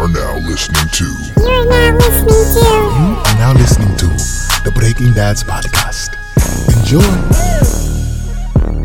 [0.00, 1.04] are now listening to.
[1.42, 2.60] You're now listening to.
[2.64, 4.06] You are now listening to
[4.64, 6.16] the Breaking Dads podcast.
[6.80, 7.00] Enjoy.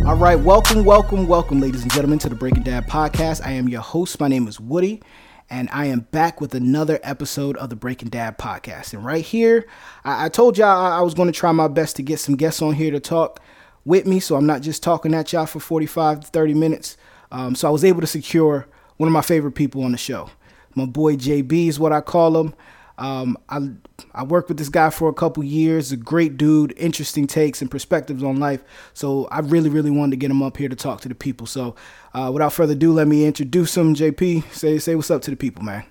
[0.05, 3.45] All right, welcome, welcome, welcome, ladies and gentlemen, to the Breaking Dad podcast.
[3.45, 4.19] I am your host.
[4.19, 5.01] My name is Woody,
[5.49, 8.93] and I am back with another episode of the Breaking Dad podcast.
[8.93, 9.67] And right here,
[10.03, 12.35] I, I told y'all I, I was going to try my best to get some
[12.35, 13.39] guests on here to talk
[13.85, 16.97] with me, so I'm not just talking at y'all for 45 to 30 minutes.
[17.31, 20.29] Um, so I was able to secure one of my favorite people on the show.
[20.75, 22.53] My boy JB is what I call him.
[22.97, 23.69] Um, I
[24.13, 25.91] I worked with this guy for a couple years.
[25.91, 28.63] A great dude, interesting takes and perspectives on life.
[28.93, 31.47] So I really, really wanted to get him up here to talk to the people.
[31.47, 31.75] So
[32.13, 33.95] uh, without further ado, let me introduce him.
[33.95, 35.85] JB, say say what's up to the people, man.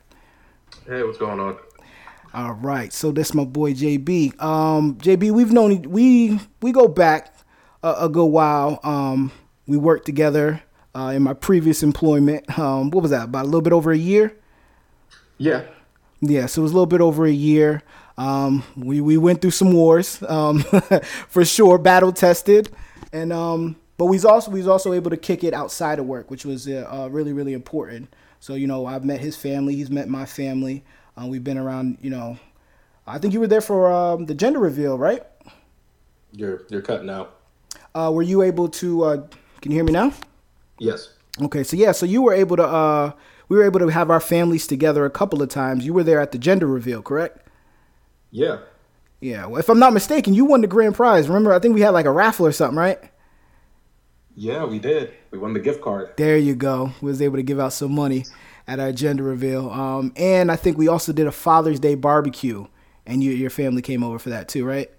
[0.86, 1.58] Hey, what's going on?
[2.32, 4.42] All right, so that's my boy JB.
[4.42, 7.34] Um, JB, we've known we we go back
[7.82, 8.80] a, a good while.
[8.82, 9.30] Um,
[9.66, 10.62] we worked together
[10.94, 12.58] uh, in my previous employment.
[12.58, 13.24] Um, what was that?
[13.24, 14.36] About a little bit over a year.
[15.38, 15.64] Yeah,
[16.20, 17.82] Yeah, so it was a little bit over a year.
[18.16, 20.60] Um, we we went through some wars, um,
[21.28, 22.70] for sure, battle tested,
[23.12, 26.06] and um, but we was also we was also able to kick it outside of
[26.06, 28.14] work, which was uh, uh, really really important.
[28.40, 30.84] So you know, I've met his family, he's met my family.
[31.20, 32.38] Uh, we've been around, you know.
[33.06, 35.22] I think you were there for um, the gender reveal, right?
[36.34, 37.40] you're you're cutting out.
[37.94, 39.04] Uh, were you able to?
[39.04, 39.16] Uh,
[39.60, 40.12] can you hear me now?
[40.78, 41.10] Yes.
[41.40, 42.64] Okay, so yeah, so you were able to.
[42.64, 43.12] Uh,
[43.54, 45.86] we were able to have our families together a couple of times.
[45.86, 47.46] You were there at the gender reveal, correct?
[48.32, 48.58] Yeah.
[49.20, 51.28] Yeah, well, if I'm not mistaken, you won the grand prize.
[51.28, 52.98] Remember, I think we had like a raffle or something, right?
[54.34, 55.12] Yeah, we did.
[55.30, 56.14] We won the gift card.
[56.16, 56.90] There you go.
[57.00, 58.24] We was able to give out some money
[58.66, 59.70] at our gender reveal.
[59.70, 62.66] Um, and I think we also did a Father's Day barbecue,
[63.06, 64.90] and you, your family came over for that too, right?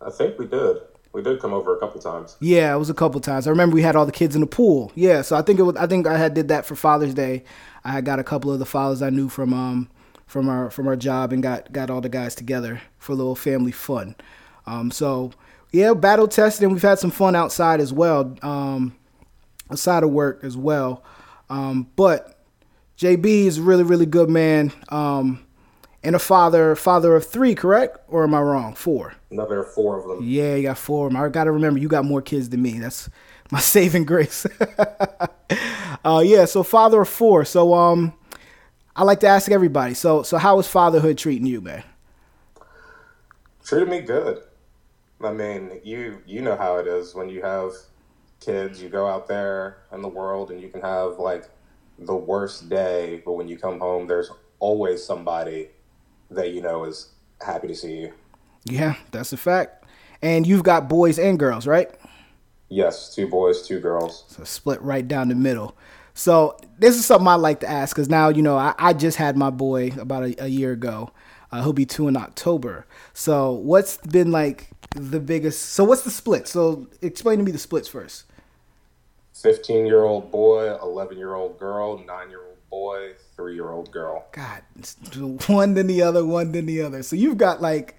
[0.00, 0.78] I think we did.
[1.14, 2.36] We did come over a couple times.
[2.40, 3.46] Yeah, it was a couple times.
[3.46, 4.90] I remember we had all the kids in the pool.
[4.96, 5.76] Yeah, so I think it was.
[5.76, 7.44] I think I had did that for Father's Day.
[7.84, 9.88] I got a couple of the fathers I knew from um
[10.26, 13.36] from our from our job and got got all the guys together for a little
[13.36, 14.16] family fun.
[14.66, 15.30] Um, so
[15.70, 18.36] yeah, battle tested and we've had some fun outside as well.
[18.42, 18.96] Um,
[19.70, 21.04] outside of work as well.
[21.48, 22.40] Um, but
[22.98, 24.72] JB is a really really good man.
[24.88, 25.46] Um,
[26.04, 27.98] and a father father of three, correct?
[28.08, 28.74] Or am I wrong?
[28.74, 29.14] Four.
[29.30, 30.18] Another four of them.
[30.22, 31.22] Yeah, you got four of them.
[31.22, 32.78] I got to remember, you got more kids than me.
[32.78, 33.08] That's
[33.50, 34.46] my saving grace.
[36.04, 37.44] uh, yeah, so father of four.
[37.44, 38.12] So um,
[38.94, 39.94] I like to ask everybody.
[39.94, 41.82] So so how is fatherhood treating you, man?
[43.64, 44.42] Treating me good.
[45.22, 47.72] I mean, you you know how it is when you have
[48.40, 48.82] kids.
[48.82, 51.48] You go out there in the world and you can have like
[51.98, 55.68] the worst day, but when you come home, there's always somebody
[56.30, 58.12] that you know is happy to see you.
[58.64, 59.84] Yeah, that's a fact.
[60.22, 61.90] And you've got boys and girls, right?
[62.68, 64.24] Yes, two boys, two girls.
[64.28, 65.76] So split right down the middle.
[66.14, 69.16] So this is something I like to ask because now you know I, I just
[69.16, 71.10] had my boy about a, a year ago.
[71.52, 72.86] Uh, he'll be two in October.
[73.12, 75.70] So what's been like the biggest?
[75.70, 76.48] So what's the split?
[76.48, 78.24] So explain to me the splits first.
[79.34, 83.92] 15 year old boy, 11 year old girl, 9 year old boy, 3 year old
[83.92, 84.24] girl.
[84.32, 84.62] God,
[85.46, 87.04] one then the other, one then the other.
[87.04, 87.96] So you've got like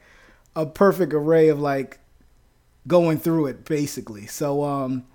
[0.53, 1.99] a perfect array of like
[2.85, 4.25] going through it basically.
[4.27, 5.05] So um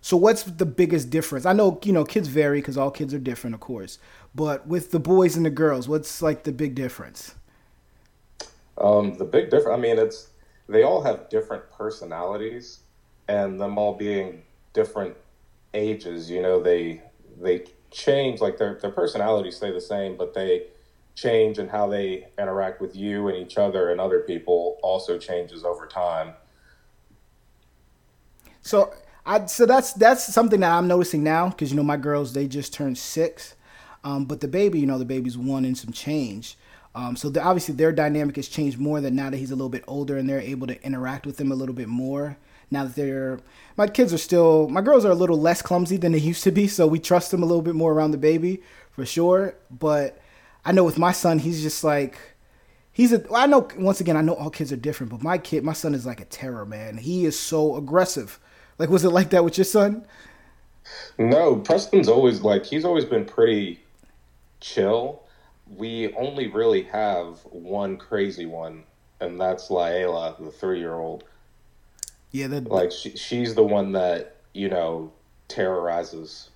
[0.00, 1.46] so what's the biggest difference?
[1.46, 3.98] I know, you know, kids vary cuz all kids are different, of course.
[4.36, 7.34] But with the boys and the girls, what's like the big difference?
[8.80, 10.28] Um, the big difference, I mean, it's
[10.68, 12.80] they all have different personalities,
[13.26, 15.16] and them all being different
[15.74, 16.30] ages.
[16.30, 17.02] You know, they
[17.40, 20.66] they change like their their personalities stay the same, but they
[21.14, 25.64] change and how they interact with you and each other and other people also changes
[25.64, 26.32] over time.
[28.60, 28.92] So
[29.26, 32.46] I so that's that's something that I'm noticing now because you know my girls they
[32.46, 33.54] just turned six,
[34.04, 36.56] um, but the baby you know the baby's one and some change.
[36.94, 39.68] Um, so the, obviously their dynamic has changed more than now that he's a little
[39.68, 42.36] bit older and they're able to interact with him a little bit more.
[42.70, 43.40] Now that they're
[43.76, 46.50] my kids are still my girls are a little less clumsy than they used to
[46.50, 49.54] be, so we trust them a little bit more around the baby for sure.
[49.70, 50.20] But
[50.64, 52.18] I know with my son, he's just like
[52.92, 55.64] he's a I know once again I know all kids are different, but my kid,
[55.64, 56.98] my son is like a terror, man.
[56.98, 58.38] He is so aggressive.
[58.78, 60.04] Like was it like that with your son?
[61.18, 63.80] No, Preston's always like he's always been pretty
[64.60, 65.22] chill.
[65.76, 68.84] We only really have one crazy one,
[69.20, 71.24] and that's Laela, the three year old.
[72.30, 75.12] Yeah, the Like she, she's the one that you know
[75.48, 76.50] terrorizes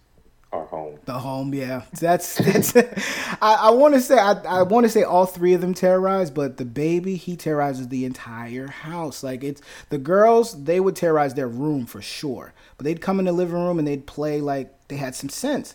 [0.53, 0.99] our home.
[1.07, 1.83] the home, yeah.
[1.99, 2.77] That's that's
[3.41, 6.65] I, I wanna say I, I wanna say all three of them terrorize, but the
[6.65, 9.23] baby, he terrorizes the entire house.
[9.23, 12.53] Like it's the girls, they would terrorize their room for sure.
[12.77, 15.75] But they'd come in the living room and they'd play like they had some sense.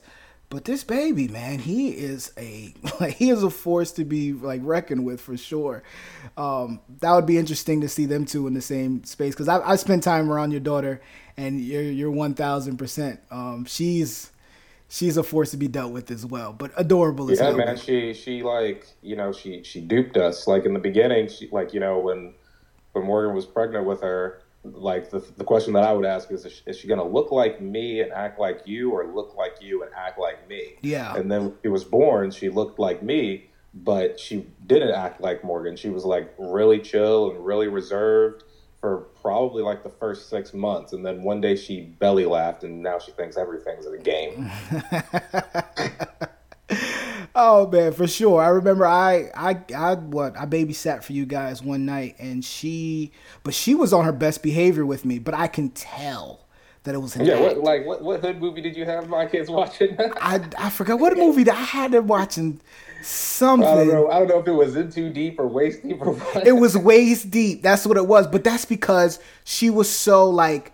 [0.49, 4.61] But this baby, man, he is a like he is a force to be like
[4.63, 5.83] reckoned with for sure.
[6.37, 9.59] Um, that would be interesting to see them two in the same space because I,
[9.59, 11.01] I spent time around your daughter,
[11.35, 13.19] and you're you're one thousand percent.
[13.29, 14.31] Um, she's
[14.87, 17.57] she's a force to be dealt with as well, but adorable as well.
[17.57, 17.77] Yeah, man.
[17.77, 20.47] She she like you know she she duped us.
[20.47, 22.33] Like in the beginning, she like you know when
[22.93, 24.41] when Morgan was pregnant with her.
[24.63, 27.05] Like the, the question that I would ask is, is she, is she going to
[27.05, 30.75] look like me and act like you, or look like you and act like me?
[30.81, 31.15] Yeah.
[31.15, 35.43] And then when she was born, she looked like me, but she didn't act like
[35.43, 35.75] Morgan.
[35.75, 38.43] She was like really chill and really reserved
[38.79, 42.81] for probably like the first six months, and then one day she belly laughed, and
[42.81, 44.51] now she thinks everything's a game.
[47.39, 48.41] Oh man, for sure.
[48.41, 53.11] I remember I I I what I babysat for you guys one night and she
[53.43, 56.47] but she was on her best behavior with me, but I can tell
[56.81, 59.27] that it was an Yeah, what like what what hood movie did you have my
[59.27, 59.95] kids watching?
[60.19, 62.59] I I forgot what movie that I had them watching
[63.03, 63.67] something.
[63.67, 64.09] I don't know.
[64.09, 66.47] I don't know if it was in too deep or waist deep or what.
[66.47, 67.61] It was waist deep.
[67.61, 68.25] That's what it was.
[68.25, 70.71] But that's because she was so like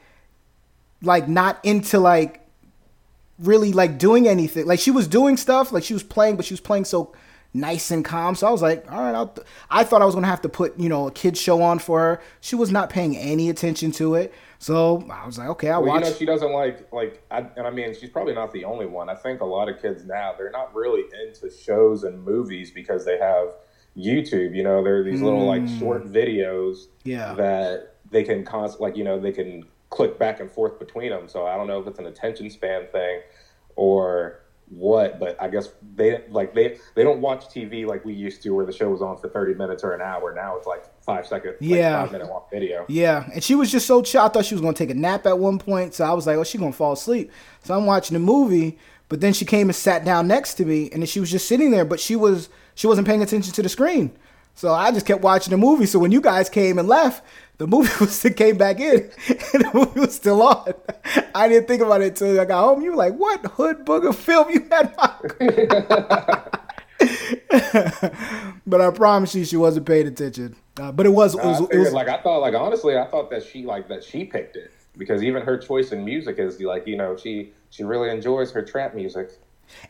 [1.01, 2.39] like not into like
[3.39, 4.65] really like doing anything.
[4.65, 7.13] Like she was doing stuff, like she was playing, but she was playing so
[7.53, 8.35] nice and calm.
[8.35, 10.49] So I was like, all right, I'll th- I thought I was gonna have to
[10.49, 12.21] put you know a kid show on for her.
[12.41, 14.33] She was not paying any attention to it.
[14.59, 16.05] So I was like, okay, I'll Well, watch.
[16.05, 18.85] you know, she doesn't like like, I, and I mean, she's probably not the only
[18.85, 19.09] one.
[19.09, 23.03] I think a lot of kids now they're not really into shows and movies because
[23.05, 23.49] they have
[23.97, 24.55] YouTube.
[24.55, 26.13] You know, there are these little like short hmm.
[26.15, 27.33] videos Yeah.
[27.33, 31.27] that they can const like you know they can click back and forth between them.
[31.27, 33.21] So I don't know if it's an attention span thing
[33.75, 38.41] or what, but I guess they like they they don't watch TV like we used
[38.43, 40.33] to, where the show was on for thirty minutes or an hour.
[40.33, 42.01] Now it's like five seconds, like Yeah.
[42.01, 42.85] five minute long video.
[42.87, 44.21] Yeah, and she was just so chill.
[44.21, 46.37] I thought she was gonna take a nap at one point, so I was like,
[46.37, 47.31] "Oh, she's gonna fall asleep."
[47.63, 48.79] So I'm watching the movie,
[49.09, 51.47] but then she came and sat down next to me, and then she was just
[51.47, 54.11] sitting there, but she was she wasn't paying attention to the screen.
[54.55, 55.85] So I just kept watching the movie.
[55.85, 57.23] So when you guys came and left,
[57.57, 59.11] the movie was came back in,
[59.53, 60.73] and the movie was still on.
[61.35, 62.81] I didn't think about it until I got home.
[62.81, 64.93] You were like, "What hood booger film you had?"
[68.65, 70.55] but I promise you, she wasn't paying attention.
[70.79, 73.05] Uh, but it was, it was, I it was like I thought, like honestly, I
[73.05, 76.59] thought that she like that she picked it because even her choice in music is
[76.61, 79.31] like you know she she really enjoys her trap music.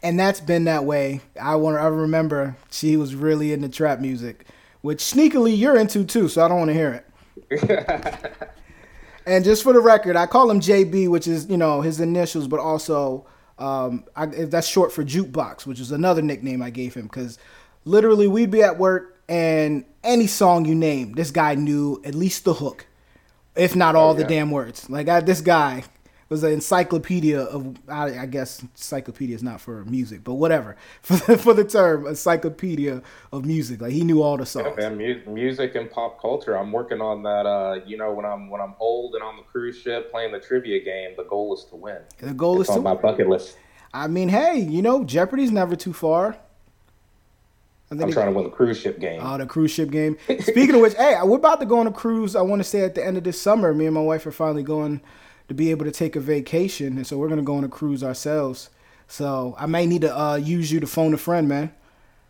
[0.02, 1.22] and that's been that way.
[1.42, 1.78] I want.
[1.78, 4.46] I remember she was really into trap music,
[4.84, 6.28] which sneakily you're into too.
[6.28, 7.04] So I don't want to hear
[7.50, 8.32] it.
[9.26, 12.48] and just for the record, I call him JB, which is you know his initials,
[12.48, 13.26] but also
[13.58, 17.40] um, I, that's short for jukebox, which is another nickname I gave him because
[17.86, 22.44] literally we'd be at work and any song you name, this guy knew at least
[22.44, 22.86] the hook,
[23.56, 24.28] if not all the yeah.
[24.28, 24.90] damn words.
[24.90, 25.86] Like I, this guy
[26.34, 31.16] was an encyclopedia of I, I guess encyclopedia is not for music, but whatever for
[31.18, 33.02] the, for the term encyclopedia
[33.32, 33.82] of music.
[33.82, 34.78] Like he knew all the songs.
[34.80, 36.58] And mu- music and pop culture.
[36.58, 37.46] I'm working on that.
[37.46, 40.40] Uh, you know, when I'm when I'm old and on the cruise ship playing the
[40.40, 42.00] trivia game, the goal is to win.
[42.18, 43.02] The goal It's is on my to.
[43.02, 43.58] bucket list.
[43.94, 46.38] I mean, hey, you know, Jeopardy's never too far.
[47.92, 49.22] I'm trying to win the cruise ship game.
[49.24, 50.18] Oh, the cruise ship game.
[50.40, 52.36] Speaking of which, hey, we're about to go on a cruise.
[52.36, 53.72] I want to say at the end of this summer.
[53.72, 55.00] Me and my wife are finally going
[55.48, 58.04] to be able to take a vacation, and so we're gonna go on a cruise
[58.04, 58.70] ourselves.
[59.08, 61.74] So I may need to uh, use you to phone a friend, man.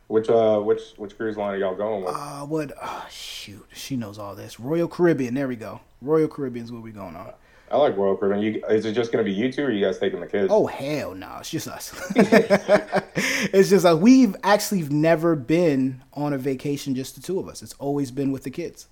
[0.07, 2.13] which uh which which cruise line are y'all going with?
[2.15, 2.73] Uh, what?
[2.81, 4.59] Oh, shoot, she knows all this.
[4.59, 5.33] Royal Caribbean.
[5.33, 5.79] There we go.
[6.01, 7.31] Royal Caribbean's what we're going on.
[7.71, 8.41] I like Royal Caribbean.
[8.41, 10.49] You, is it just going to be you two, or you guys taking the kids?
[10.51, 11.93] Oh hell no, it's just us.
[12.15, 17.63] it's just like we've actually never been on a vacation just the two of us.
[17.63, 18.87] It's always been with the kids.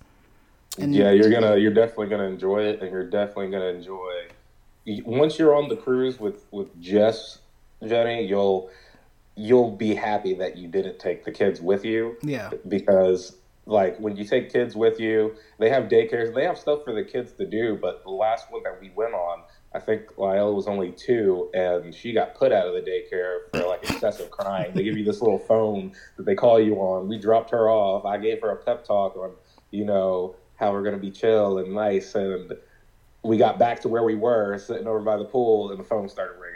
[0.78, 4.28] And yeah, you're gonna you're definitely gonna enjoy it, and you're definitely gonna enjoy.
[5.04, 7.38] Once you're on the cruise with with Jess,
[7.86, 8.70] Jenny, you'll
[9.36, 12.16] you'll be happy that you didn't take the kids with you.
[12.22, 12.50] Yeah.
[12.68, 16.92] because like when you take kids with you, they have daycares, they have stuff for
[16.92, 17.78] the kids to do.
[17.80, 19.42] But the last one that we went on,
[19.74, 23.66] I think Lyle was only two, and she got put out of the daycare for
[23.68, 24.72] like excessive crying.
[24.74, 27.08] They give you this little phone that they call you on.
[27.08, 28.04] We dropped her off.
[28.04, 29.32] I gave her a pep talk on,
[29.70, 32.52] you know, how we're gonna be chill and nice, and
[33.22, 36.08] we got back to where we were, sitting over by the pool, and the phone
[36.08, 36.52] started ringing.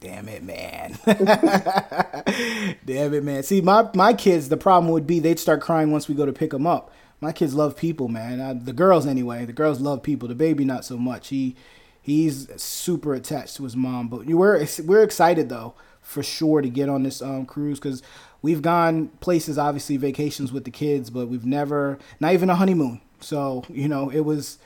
[0.00, 0.98] Damn it, man.
[2.86, 3.42] Damn it, man.
[3.42, 6.32] See, my my kids, the problem would be they'd start crying once we go to
[6.32, 6.90] pick them up.
[7.20, 8.40] My kids love people, man.
[8.40, 9.44] Uh, the girls, anyway.
[9.44, 10.26] The girls love people.
[10.26, 11.28] The baby, not so much.
[11.28, 11.54] He
[12.00, 14.08] he's super attached to his mom.
[14.08, 18.02] But we're we're excited though, for sure, to get on this um, cruise because
[18.42, 23.00] we've gone places, obviously vacations with the kids, but we've never, not even a honeymoon.
[23.20, 24.58] So you know, it was.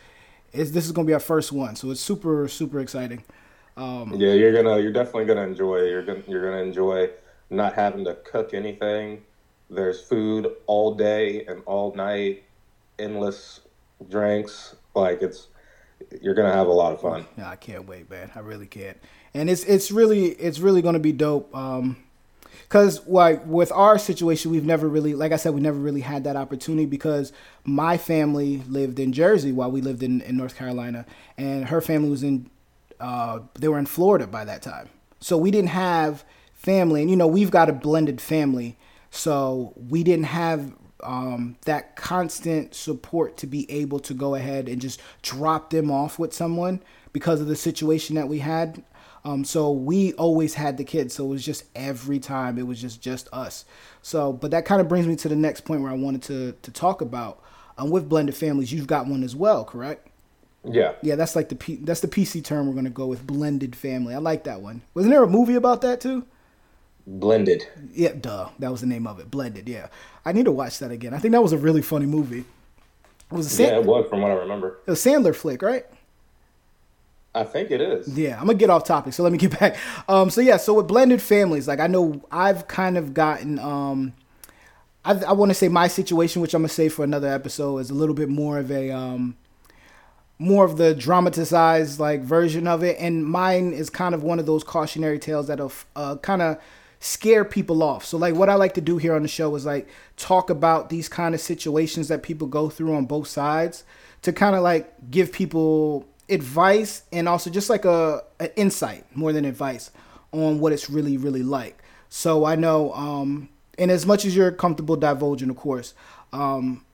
[0.52, 3.24] It's, this is gonna be our first one, so it's super super exciting.
[3.76, 5.82] Um, Yeah, you're gonna you're definitely gonna enjoy.
[5.82, 7.10] You're gonna you're gonna enjoy
[7.50, 9.22] not having to cook anything.
[9.70, 12.44] There's food all day and all night,
[12.98, 13.60] endless
[14.08, 14.76] drinks.
[14.94, 15.48] Like it's
[16.22, 17.26] you're gonna have a lot of fun.
[17.36, 18.30] Yeah, I can't wait, man.
[18.34, 18.98] I really can't.
[19.32, 21.54] And it's it's really it's really gonna be dope.
[21.56, 22.03] Um,
[22.74, 26.24] cause like with our situation, we've never really, like I said, we never really had
[26.24, 31.06] that opportunity because my family lived in Jersey while we lived in, in North Carolina,
[31.38, 32.50] and her family was in,
[32.98, 34.88] uh, they were in Florida by that time.
[35.20, 38.76] So we didn't have family, and you know we've got a blended family,
[39.08, 44.80] so we didn't have um, that constant support to be able to go ahead and
[44.80, 48.82] just drop them off with someone because of the situation that we had.
[49.26, 52.80] Um, so we always had the kids, so it was just every time it was
[52.80, 53.64] just just us.
[54.02, 56.52] So, but that kind of brings me to the next point where I wanted to
[56.62, 57.40] to talk about.
[57.76, 60.06] Um, with blended families, you've got one as well, correct?
[60.62, 60.92] Yeah.
[61.02, 64.14] Yeah, that's like the P- that's the PC term we're gonna go with blended family.
[64.14, 64.82] I like that one.
[64.94, 66.24] Wasn't there a movie about that too?
[67.06, 67.66] Blended.
[67.92, 68.48] Yeah, duh.
[68.58, 69.30] That was the name of it.
[69.30, 69.68] Blended.
[69.68, 69.88] Yeah,
[70.24, 71.12] I need to watch that again.
[71.14, 72.44] I think that was a really funny movie.
[73.30, 74.78] It was a Sand- Yeah, it was from what I remember.
[74.86, 75.84] it was Sandler flick, right?
[77.34, 78.06] I think it is.
[78.16, 79.76] Yeah, I'm gonna get off topic, so let me get back.
[80.08, 84.12] Um, so yeah, so with blended families, like I know I've kind of gotten, um,
[85.04, 87.90] I, I want to say my situation, which I'm gonna say for another episode, is
[87.90, 89.36] a little bit more of a, um,
[90.38, 94.46] more of the dramatized like version of it, and mine is kind of one of
[94.46, 96.58] those cautionary tales that'll uh, kind of
[97.00, 98.04] scare people off.
[98.04, 100.88] So like what I like to do here on the show is like talk about
[100.88, 103.84] these kind of situations that people go through on both sides
[104.22, 109.32] to kind of like give people advice and also just like a an insight more
[109.32, 109.90] than advice
[110.32, 111.82] on what it's really really like.
[112.08, 115.94] So I know um and as much as you're comfortable divulging of course
[116.32, 116.84] um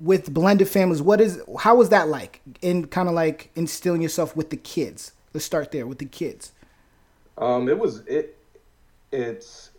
[0.00, 4.36] with blended families what is how is that like in kind of like instilling yourself
[4.36, 6.52] with the kids let's start there with the kids
[7.38, 8.36] Um, it was it.
[9.12, 9.70] It's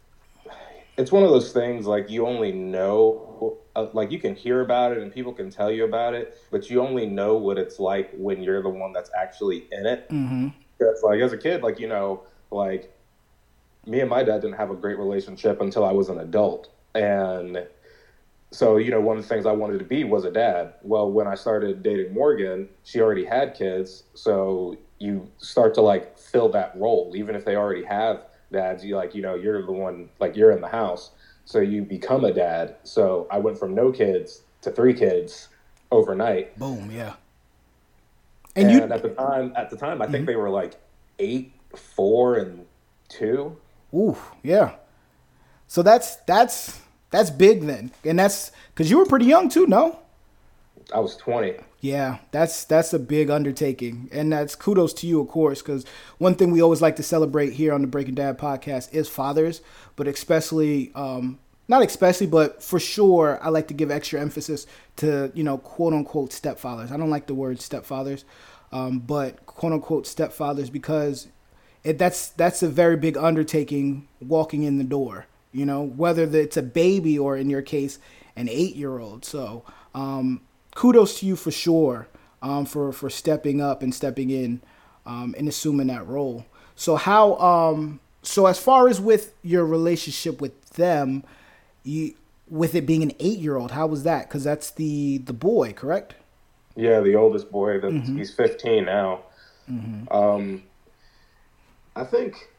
[0.98, 4.92] it's one of those things like you only know, uh, like you can hear about
[4.92, 8.12] it and people can tell you about it, but you only know what it's like
[8.14, 10.10] when you're the one that's actually in it.
[10.10, 10.50] Mm-hmm.
[10.78, 12.94] Because like as a kid, like you know, like
[13.86, 17.66] me and my dad didn't have a great relationship until I was an adult, and
[18.52, 20.74] so you know one of the things i wanted to be was a dad.
[20.82, 24.04] Well when i started dating morgan she already had kids.
[24.14, 27.14] So you start to like fill that role.
[27.16, 30.52] Even if they already have dads you like you know you're the one like you're
[30.52, 31.12] in the house
[31.46, 32.76] so you become a dad.
[32.84, 35.50] So i went from no kids to three kids
[35.92, 36.58] overnight.
[36.60, 37.14] Boom yeah.
[38.56, 40.26] And, and you at the time at the time i think mm-hmm.
[40.26, 40.76] they were like
[41.20, 42.66] eight four and
[43.10, 43.58] two.
[43.94, 44.76] Ooh, yeah.
[45.68, 50.00] So that's that's that's big then, and that's because you were pretty young too, no?
[50.94, 55.28] i was 20 Yeah, that's that's a big undertaking, and that's kudos to you, of
[55.28, 55.86] course, because
[56.18, 59.62] one thing we always like to celebrate here on the Breaking Dad podcast is fathers,
[59.96, 61.38] but especially, um,
[61.68, 64.66] not especially, but for sure, I like to give extra emphasis
[64.96, 66.90] to you know quote unquote stepfathers.
[66.90, 68.24] I don't like the word stepfathers,
[68.72, 71.28] um, but quote unquote stepfathers because
[71.84, 75.28] it, that's that's a very big undertaking walking in the door.
[75.52, 78.00] You know, whether it's a baby or in your case,
[78.36, 79.24] an eight year old.
[79.24, 79.64] So,
[79.94, 80.42] um,
[80.76, 82.08] kudos to you for sure
[82.44, 84.62] um, for for stepping up and stepping in
[85.08, 86.46] um, and assuming that role.
[86.76, 91.24] So how um so as far as with your relationship with them,
[91.84, 92.14] you
[92.48, 94.28] with it being an eight year old, how was that?
[94.28, 96.14] Because that's the the boy, correct?
[96.76, 97.80] Yeah, the oldest boy.
[97.80, 99.22] That he's 15 now.
[100.12, 100.64] Um,
[101.96, 102.50] I think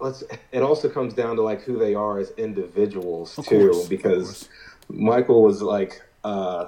[0.00, 0.22] let's.
[0.52, 4.48] It also comes down to like who they are as individuals Of too, course, because.
[4.88, 6.02] Michael was like.
[6.22, 6.66] Uh,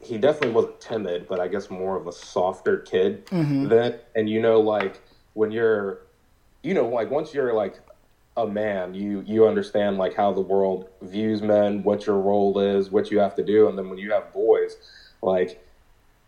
[0.00, 3.68] he definitely wasn't timid, but I guess more of a softer kid mm-hmm.
[3.68, 3.98] than.
[4.16, 5.00] And you know, like
[5.34, 6.00] when you're,
[6.62, 7.78] you know, like once you're like
[8.36, 12.90] a man, you you understand like how the world views men, what your role is,
[12.90, 14.76] what you have to do, and then when you have boys,
[15.22, 15.62] like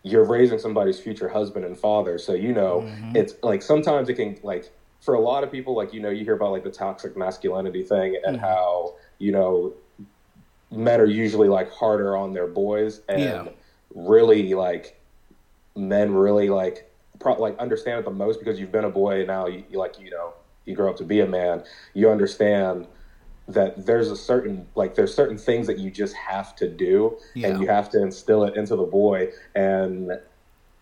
[0.03, 3.15] you're raising somebody's future husband and father, so you know mm-hmm.
[3.15, 6.23] it's like sometimes it can like for a lot of people, like you know, you
[6.23, 8.45] hear about like the toxic masculinity thing and mm-hmm.
[8.45, 9.73] how you know
[10.71, 13.47] men are usually like harder on their boys and Yeah.
[13.95, 14.99] Really like
[15.75, 19.27] men really like pro- like understand it the most because you've been a boy and
[19.27, 20.33] now you, you like you know
[20.65, 22.87] you grow up to be a man you understand
[23.47, 27.49] that there's a certain like there's certain things that you just have to do Yeah.
[27.49, 30.11] and you have to instill it into the boy and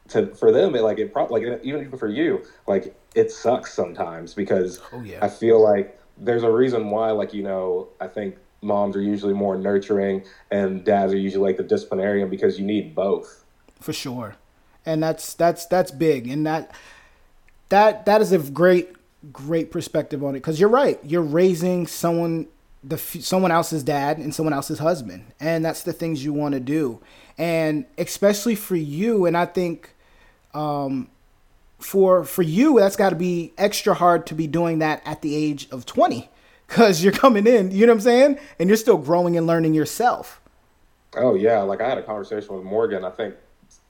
[0.09, 3.73] to for them it like it probably like even even for you like it sucks
[3.73, 5.19] sometimes because Oh, yeah.
[5.21, 9.33] I feel like there's a reason why like you know I think moms are usually
[9.33, 13.43] more nurturing and dads are usually like the disciplinarian because you need both.
[13.79, 14.35] For sure.
[14.85, 16.27] And that's that's that's big.
[16.27, 16.71] And that
[17.69, 18.93] that that is a great
[19.31, 20.39] great perspective on it.
[20.39, 20.99] Because you're right.
[21.03, 22.47] You're raising someone
[22.83, 26.59] the someone else's dad and someone else's husband, and that's the things you want to
[26.59, 26.99] do,
[27.37, 29.25] and especially for you.
[29.25, 29.93] And I think,
[30.53, 31.09] um,
[31.77, 35.35] for for you, that's got to be extra hard to be doing that at the
[35.35, 36.30] age of twenty,
[36.71, 37.69] because you're coming in.
[37.71, 38.39] You know what I'm saying?
[38.57, 40.39] And you're still growing and learning yourself.
[41.15, 43.03] Oh yeah, like I had a conversation with Morgan.
[43.03, 43.35] I think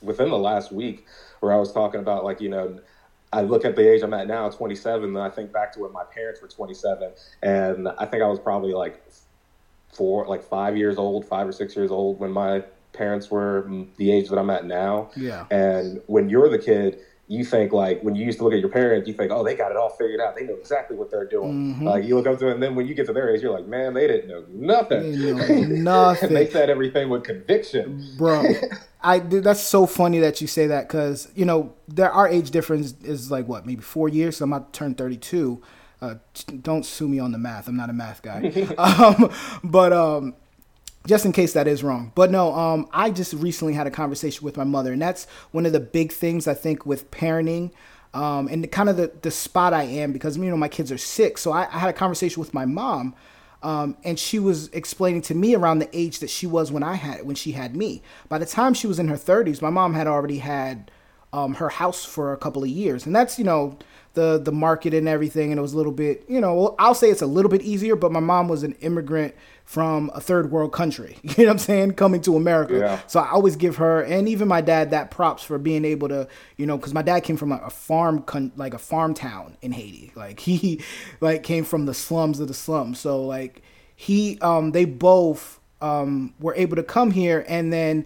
[0.01, 1.05] within the last week
[1.41, 2.79] where I was talking about like you know
[3.31, 5.93] I look at the age I'm at now, 27, and I think back to when
[5.93, 7.11] my parents were 27,
[7.43, 9.01] and I think I was probably like
[9.93, 13.87] four, like five years old, five or six years old when my parents were mm,
[13.97, 15.11] the age that I'm at now.
[15.15, 15.45] Yeah.
[15.51, 16.99] And when you're the kid,
[17.31, 19.55] you think like when you used to look at your parents, you think, oh, they
[19.55, 20.35] got it all figured out.
[20.35, 21.75] They know exactly what they're doing.
[21.75, 21.87] Mm-hmm.
[21.87, 23.53] Like you look up to them, and then when you get to their age, you're
[23.53, 25.17] like, man, they didn't know nothing.
[25.17, 25.57] Know
[26.11, 26.33] nothing.
[26.33, 28.43] they said everything with conviction, bro.
[29.01, 32.95] I that's so funny that you say that because you know there our age difference
[33.01, 34.37] is like what maybe four years.
[34.37, 35.61] So I'm about to turn 32.
[36.01, 36.15] Uh,
[36.61, 37.69] don't sue me on the math.
[37.69, 38.67] I'm not a math guy.
[38.77, 39.31] um,
[39.63, 40.35] but um,
[41.07, 42.11] just in case that is wrong.
[42.15, 45.65] But no, um, I just recently had a conversation with my mother, and that's one
[45.65, 47.71] of the big things I think with parenting.
[48.13, 50.97] Um, and kind of the, the spot I am because you know my kids are
[50.97, 53.15] sick, so I, I had a conversation with my mom,
[53.63, 56.95] um, and she was explaining to me around the age that she was when I
[56.95, 58.01] had when she had me.
[58.27, 60.91] By the time she was in her 30s, my mom had already had
[61.31, 63.77] um, her house for a couple of years, and that's you know
[64.13, 67.09] the the market and everything, and it was a little bit you know I'll say
[67.09, 69.33] it's a little bit easier, but my mom was an immigrant
[69.71, 71.15] from a third world country.
[71.23, 71.93] You know what I'm saying?
[71.93, 72.77] Coming to America.
[72.77, 72.99] Yeah.
[73.07, 76.27] So I always give her and even my dad that props for being able to,
[76.57, 79.55] you know, because my dad came from a, a farm, con- like a farm town
[79.61, 80.11] in Haiti.
[80.13, 80.81] Like he,
[81.21, 82.99] like came from the slums of the slums.
[82.99, 83.61] So like
[83.95, 88.05] he, um, they both um, were able to come here and then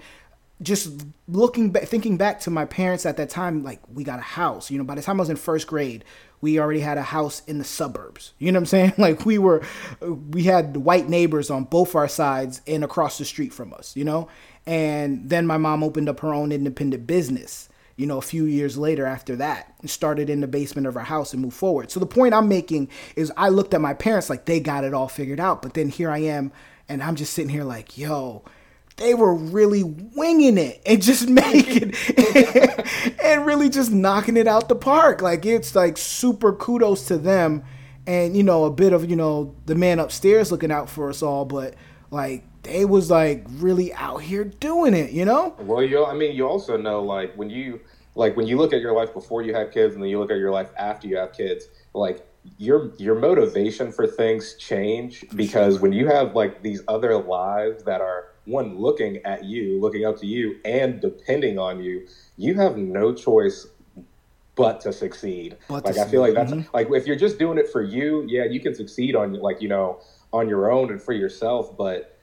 [0.61, 4.23] just looking back, thinking back to my parents at that time, like we got a
[4.23, 4.71] house.
[4.71, 6.05] You know, by the time I was in first grade,
[6.41, 8.33] we already had a house in the suburbs.
[8.39, 8.93] You know what I'm saying?
[8.97, 9.63] Like we were,
[10.01, 14.05] we had white neighbors on both our sides and across the street from us, you
[14.05, 14.29] know?
[14.65, 18.77] And then my mom opened up her own independent business, you know, a few years
[18.77, 21.91] later after that started in the basement of our house and moved forward.
[21.91, 24.93] So the point I'm making is I looked at my parents like they got it
[24.93, 25.61] all figured out.
[25.61, 26.51] But then here I am
[26.87, 28.43] and I'm just sitting here like, yo,
[28.97, 31.93] they were really winging it and just making
[33.23, 35.21] and really just knocking it out the park.
[35.21, 37.63] Like it's like super kudos to them
[38.07, 41.23] and you know a bit of you know the man upstairs looking out for us
[41.23, 41.73] all but
[42.11, 45.55] like they was like really out here doing it, you know?
[45.59, 47.79] Well, you I mean you also know like when you
[48.15, 50.31] like when you look at your life before you have kids and then you look
[50.31, 52.27] at your life after you have kids, like
[52.57, 58.01] your your motivation for things change because when you have like these other lives that
[58.01, 62.77] are one looking at you, looking up to you, and depending on you, you have
[62.77, 63.67] no choice
[64.55, 65.57] but to succeed.
[65.67, 66.75] But like to I feel like that's mm-hmm.
[66.75, 69.69] like if you're just doing it for you, yeah, you can succeed on like you
[69.69, 69.99] know
[70.31, 72.17] on your own and for yourself, but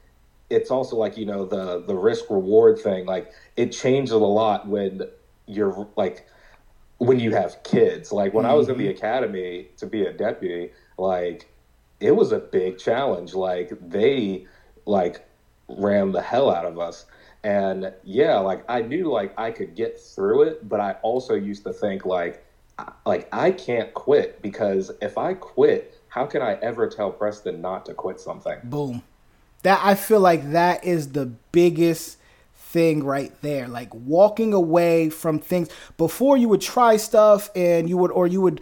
[0.50, 3.06] it's also like you know the the risk reward thing.
[3.06, 5.02] Like it changes a lot when
[5.46, 6.26] you're like
[6.98, 8.12] when you have kids.
[8.12, 8.52] Like when mm-hmm.
[8.52, 8.96] I was in the mm-hmm.
[8.96, 11.48] academy to be a deputy, like
[12.00, 13.34] it was a big challenge.
[13.34, 14.46] Like they
[14.86, 15.26] like
[15.78, 17.06] ran the hell out of us.
[17.44, 21.64] And yeah, like I knew like I could get through it, but I also used
[21.64, 22.44] to think like
[23.04, 27.86] like I can't quit because if I quit, how can I ever tell Preston not
[27.86, 28.58] to quit something?
[28.64, 29.02] Boom.
[29.62, 32.18] That I feel like that is the biggest
[32.54, 33.68] thing right there.
[33.68, 38.40] Like walking away from things before you would try stuff and you would or you
[38.40, 38.60] would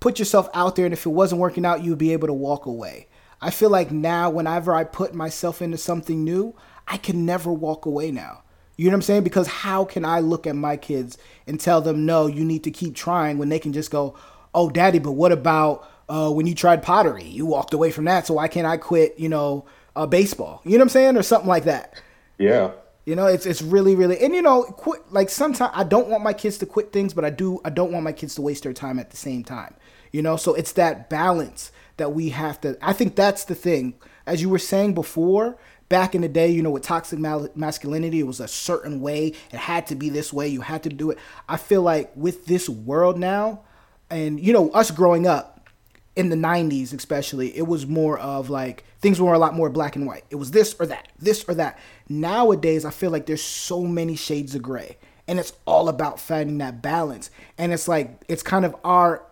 [0.00, 2.34] put yourself out there and if it wasn't working out, you would be able to
[2.34, 3.08] walk away.
[3.40, 6.54] I feel like now, whenever I put myself into something new,
[6.86, 8.42] I can never walk away now.
[8.76, 9.24] You know what I'm saying?
[9.24, 12.70] Because how can I look at my kids and tell them, no, you need to
[12.70, 14.16] keep trying when they can just go,
[14.54, 17.24] oh, daddy, but what about uh, when you tried pottery?
[17.24, 20.60] You walked away from that, so why can't I quit, you know, uh, baseball?
[20.64, 21.16] You know what I'm saying?
[21.16, 22.00] Or something like that.
[22.38, 22.72] Yeah.
[23.04, 26.22] You know, it's it's really really and you know, quit like sometimes I don't want
[26.22, 28.64] my kids to quit things, but I do I don't want my kids to waste
[28.64, 29.74] their time at the same time.
[30.12, 32.76] You know, so it's that balance that we have to.
[32.80, 33.94] I think that's the thing.
[34.26, 35.58] As you were saying before,
[35.88, 39.28] back in the day, you know, with toxic masculinity, it was a certain way.
[39.52, 40.48] It had to be this way.
[40.48, 41.18] You had to do it.
[41.48, 43.62] I feel like with this world now,
[44.10, 45.68] and you know, us growing up
[46.16, 49.96] in the 90s, especially, it was more of like things were a lot more black
[49.96, 50.24] and white.
[50.30, 51.78] It was this or that, this or that.
[52.08, 54.96] Nowadays, I feel like there's so many shades of gray.
[55.28, 57.30] And it's all about finding that balance.
[57.58, 59.22] And it's like, it's kind of our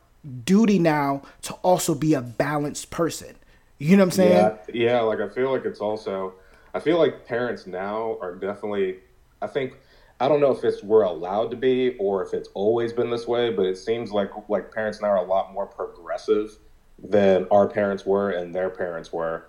[0.45, 3.37] duty now to also be a balanced person.
[3.79, 4.33] You know what I'm saying?
[4.33, 5.01] Yeah, yeah.
[5.01, 6.35] Like I feel like it's also,
[6.75, 8.99] I feel like parents now are definitely.
[9.43, 9.75] I think
[10.19, 13.27] I don't know if it's we're allowed to be or if it's always been this
[13.27, 16.57] way, but it seems like like parents now are a lot more progressive
[17.03, 19.47] than our parents were and their parents were.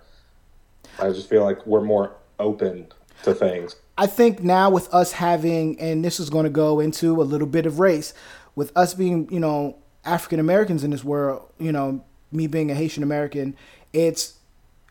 [0.98, 2.88] I just feel like we're more open
[3.22, 3.76] to things.
[3.96, 7.46] I think now with us having, and this is going to go into a little
[7.46, 8.14] bit of race,
[8.54, 9.76] with us being, you know,
[10.08, 13.56] African Americans in this world, you know, me being a Haitian American,
[13.92, 14.38] it's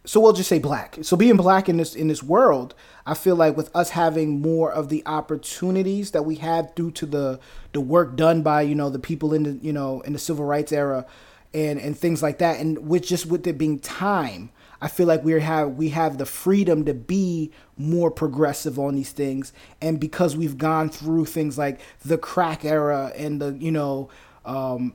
[0.08, 0.98] so we'll just say black.
[1.02, 2.74] So being black in this in this world,
[3.06, 7.06] I feel like with us having more of the opportunities that we had due to
[7.06, 7.40] the
[7.74, 10.46] the work done by you know the people in the you know in the civil
[10.46, 11.06] rights era,
[11.54, 14.50] and and things like that, and with just with it being time,
[14.82, 19.12] I feel like we have we have the freedom to be more progressive on these
[19.12, 19.52] things,
[19.82, 24.10] and because we've gone through things like the crack era and the you know.
[24.46, 24.94] Um,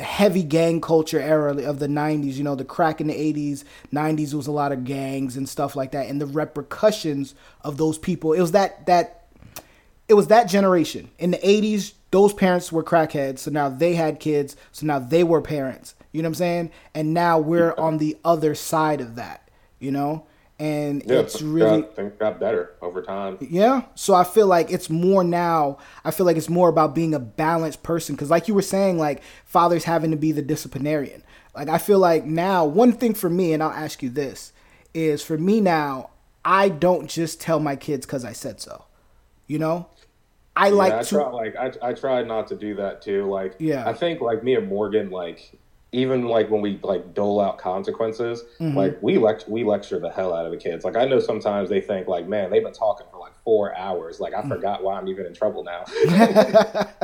[0.00, 4.32] heavy gang culture era of the 90s you know the crack in the 80s 90s
[4.32, 8.32] was a lot of gangs and stuff like that and the repercussions of those people.
[8.32, 9.26] It was that that
[10.08, 11.10] it was that generation.
[11.18, 15.24] In the 80s those parents were crackheads so now they had kids so now they
[15.24, 15.94] were parents.
[16.12, 16.70] You know what i'm saying?
[16.94, 20.26] And now we're on the other side of that you know
[20.62, 23.36] and Yeah, it's really got, things got better over time.
[23.40, 23.82] yeah.
[23.96, 25.78] So I feel like it's more now.
[26.04, 28.14] I feel like it's more about being a balanced person.
[28.14, 31.24] Because, like you were saying, like fathers having to be the disciplinarian.
[31.54, 34.52] Like, I feel like now, one thing for me, and I'll ask you this,
[34.94, 36.10] is for me now,
[36.44, 38.84] I don't just tell my kids because I said so.
[39.48, 39.88] You know?
[40.54, 41.08] I Yeah, like I to.
[41.08, 43.24] try like I I tried not to do that too.
[43.28, 43.88] Like Yeah.
[43.88, 45.58] I think like me and Morgan like
[45.92, 48.76] even like when we like dole out consequences, Mm-hmm.
[48.76, 50.84] like we lect we lecture the hell out of the kids.
[50.84, 54.18] Like I know sometimes they think like, man, they've been talking for like four hours.
[54.20, 54.32] Like.
[54.34, 55.84] I forgot why I'm even in trouble now.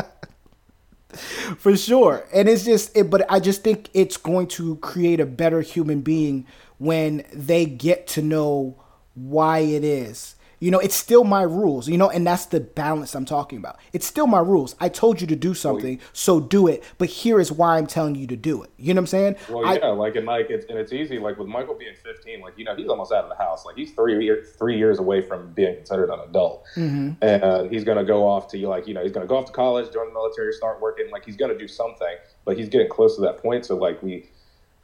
[1.59, 5.27] for sure and it's just it, but i just think it's going to create a
[5.27, 6.47] better human being
[6.77, 8.77] when they get to know
[9.15, 13.15] why it is you know it's still my rules you know and that's the balance
[13.15, 16.67] i'm talking about it's still my rules i told you to do something so do
[16.67, 19.07] it but here is why i'm telling you to do it you know what i'm
[19.07, 21.19] saying Well, I- yeah, like and like it's and it's easy.
[21.19, 23.65] Like with Michael being 15, like you know he's almost out of the house.
[23.65, 27.23] Like he's three years three years away from being considered an adult, Mm-hmm.
[27.23, 29.93] and he's gonna go off to like you know he's gonna go off to college,
[29.93, 31.11] join the military, start working.
[31.11, 33.65] Like he's gonna do something, but he's getting close to that point.
[33.67, 34.29] So like we,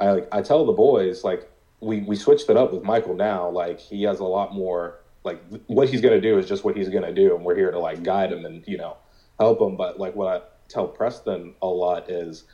[0.00, 3.48] I like I tell the boys like we we switched it up with Michael now.
[3.50, 5.00] Like he has a lot more.
[5.24, 7.78] Like what he's gonna do is just what he's gonna do, and we're here to
[7.78, 8.96] like guide him and you know
[9.40, 9.76] help him.
[9.76, 12.44] But like what I tell Preston a lot is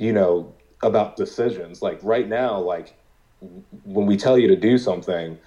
[0.00, 1.82] you know, about decisions.
[1.82, 2.96] Like right now, like
[3.84, 5.38] when we tell you to do something,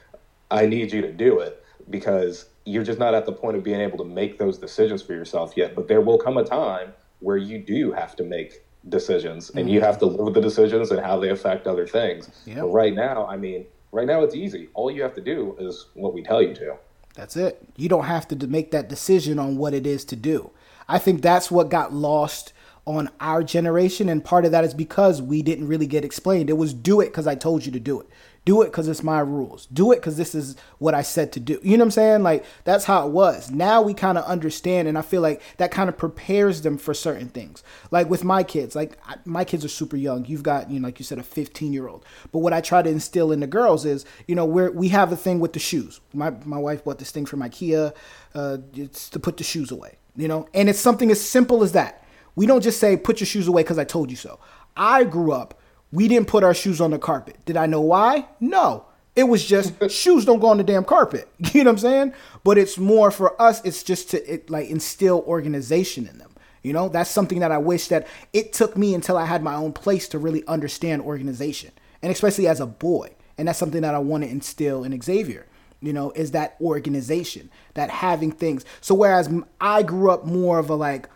[0.51, 3.81] I need you to do it because you're just not at the point of being
[3.81, 5.75] able to make those decisions for yourself yet.
[5.75, 9.79] But there will come a time where you do have to make decisions and you
[9.79, 9.85] mm-hmm.
[9.87, 12.29] have to live with the decisions and how they affect other things.
[12.45, 12.61] Yeah.
[12.61, 14.69] But right now, I mean, right now it's easy.
[14.73, 16.75] All you have to do is what we tell you to.
[17.13, 17.63] That's it.
[17.77, 20.49] You don't have to make that decision on what it is to do.
[20.88, 22.51] I think that's what got lost
[22.86, 26.49] on our generation, and part of that is because we didn't really get explained.
[26.49, 28.08] It was do it because I told you to do it.
[28.45, 29.67] Do it because it's my rules.
[29.67, 31.60] Do it because this is what I said to do.
[31.63, 32.23] You know what I'm saying?
[32.23, 33.49] Like that's how it was.
[33.49, 36.93] Now we kind of understand, and I feel like that kind of prepares them for
[36.93, 37.63] certain things.
[37.89, 40.25] Like with my kids, like I, my kids are super young.
[40.25, 42.06] You've got, you know, like you said, a 15 year old.
[42.34, 45.13] But what I try to instill in the girls is, you know, we're we have
[45.13, 46.01] a thing with the shoes.
[46.13, 47.93] My my wife bought this thing from IKEA.
[48.36, 49.97] Uh, it's to put the shoes away.
[50.15, 52.03] You know, and it's something as simple as that.
[52.36, 54.39] We don't just say put your shoes away because I told you so.
[54.75, 55.60] I grew up.
[55.93, 57.38] We didn't put our shoes on the carpet.
[57.45, 58.25] Did I know why?
[58.39, 58.86] No.
[59.15, 61.29] It was just shoes don't go on the damn carpet.
[61.53, 62.13] You know what I'm saying?
[62.43, 63.63] But it's more for us.
[63.63, 66.32] It's just to it, like instill organization in them.
[66.63, 69.53] You know, that's something that I wish that it took me until I had my
[69.53, 73.12] own place to really understand organization, and especially as a boy.
[73.38, 75.45] And that's something that I want to instill in Xavier.
[75.79, 78.65] You know, is that organization, that having things.
[78.82, 79.29] So whereas
[79.62, 81.08] I grew up more of a like,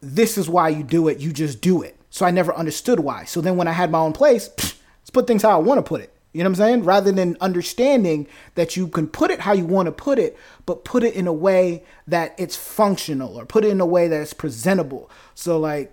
[0.00, 1.18] this is why you do it.
[1.18, 1.99] You just do it.
[2.10, 3.24] So I never understood why.
[3.24, 5.78] So then when I had my own place, pfft, let's put things how I want
[5.78, 6.12] to put it.
[6.32, 6.84] You know what I'm saying?
[6.84, 10.84] Rather than understanding that you can put it how you want to put it, but
[10.84, 14.20] put it in a way that it's functional or put it in a way that
[14.20, 15.10] it's presentable.
[15.34, 15.92] So like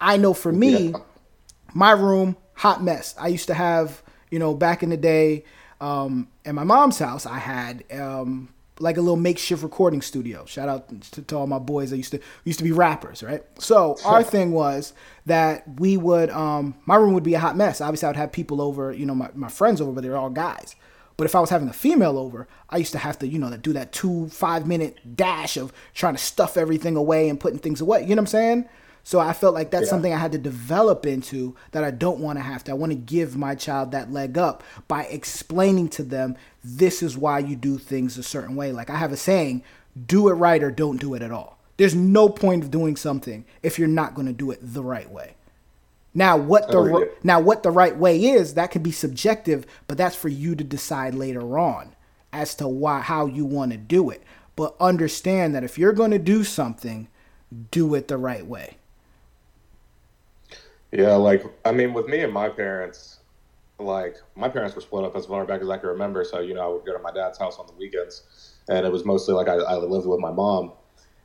[0.00, 0.94] I know for me,
[1.72, 3.14] my room, hot mess.
[3.18, 5.44] I used to have, you know, back in the day,
[5.80, 10.44] um, at my mom's house, I had um, like a little makeshift recording studio.
[10.46, 13.44] Shout out to, to all my boys that used to used to be rappers, right?
[13.58, 14.92] So our thing was
[15.26, 17.80] that we would, um, my room would be a hot mess.
[17.80, 20.30] Obviously, I would have people over, you know, my, my friends over, but they're all
[20.30, 20.74] guys.
[21.16, 23.54] But if I was having a female over, I used to have to, you know,
[23.58, 27.82] do that two, five minute dash of trying to stuff everything away and putting things
[27.82, 28.00] away.
[28.00, 28.68] You know what I'm saying?
[29.02, 29.90] So I felt like that's Yeah.
[29.90, 32.72] something I had to develop into that I don't want to have to.
[32.72, 37.16] I want to give my child that leg up by explaining to them this is
[37.16, 38.72] why you do things a certain way.
[38.72, 39.62] Like I have a saying,
[40.06, 41.58] do it right or don't do it at all.
[41.76, 45.10] There's no point of doing something if you're not going to do it the right
[45.10, 45.34] way.
[46.12, 47.04] Now, what the Oh, yeah.
[47.22, 50.64] now what the right way is, that could be subjective, but that's for you to
[50.64, 51.94] decide later on
[52.32, 54.22] as to why how you want to do it.
[54.56, 57.08] But understand that if you're going to do something,
[57.70, 58.76] do it the right way.
[60.92, 63.20] Yeah, like I mean, with me and my parents,
[63.78, 66.24] like my parents were split up as far back as I can remember.
[66.24, 68.22] So you know, I would go to my dad's house on the weekends,
[68.68, 70.72] and it was mostly like I, I lived with my mom,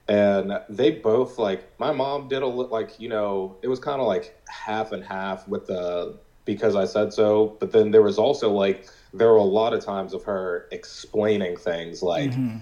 [0.07, 4.01] and they both like my mom did a li- like you know it was kind
[4.01, 8.19] of like half and half with the because I said so, but then there was
[8.19, 12.57] also like there were a lot of times of her explaining things like Mm-hmm.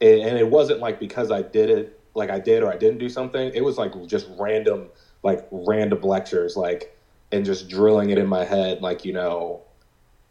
[0.00, 3.08] and it wasn't like because I did it, like I did or I didn't do
[3.08, 3.50] something.
[3.54, 4.90] It was like just random,
[5.26, 6.96] like random lectures, like
[7.32, 9.60] and just drilling it in my head, like you know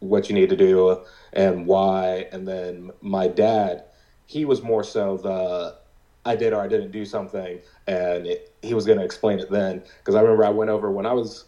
[0.00, 1.04] what you need to do
[1.34, 2.26] and why.
[2.32, 3.84] And then my dad,
[4.24, 5.76] he was more so the
[6.24, 9.50] I did or I didn't do something, and it, he was going to explain it
[9.50, 9.82] then.
[9.98, 11.44] Because I remember I went over when I was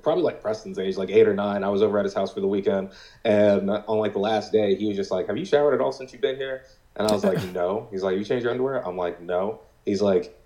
[0.00, 1.64] probably like Preston's age, like eight or nine.
[1.64, 2.90] I was over at his house for the weekend,
[3.24, 5.90] and on like the last day, he was just like, "Have you showered at all
[5.90, 6.62] since you've been here?"
[6.94, 10.00] And I was like, "No." He's like, "You changed your underwear?" I'm like, "No." He's
[10.00, 10.37] like,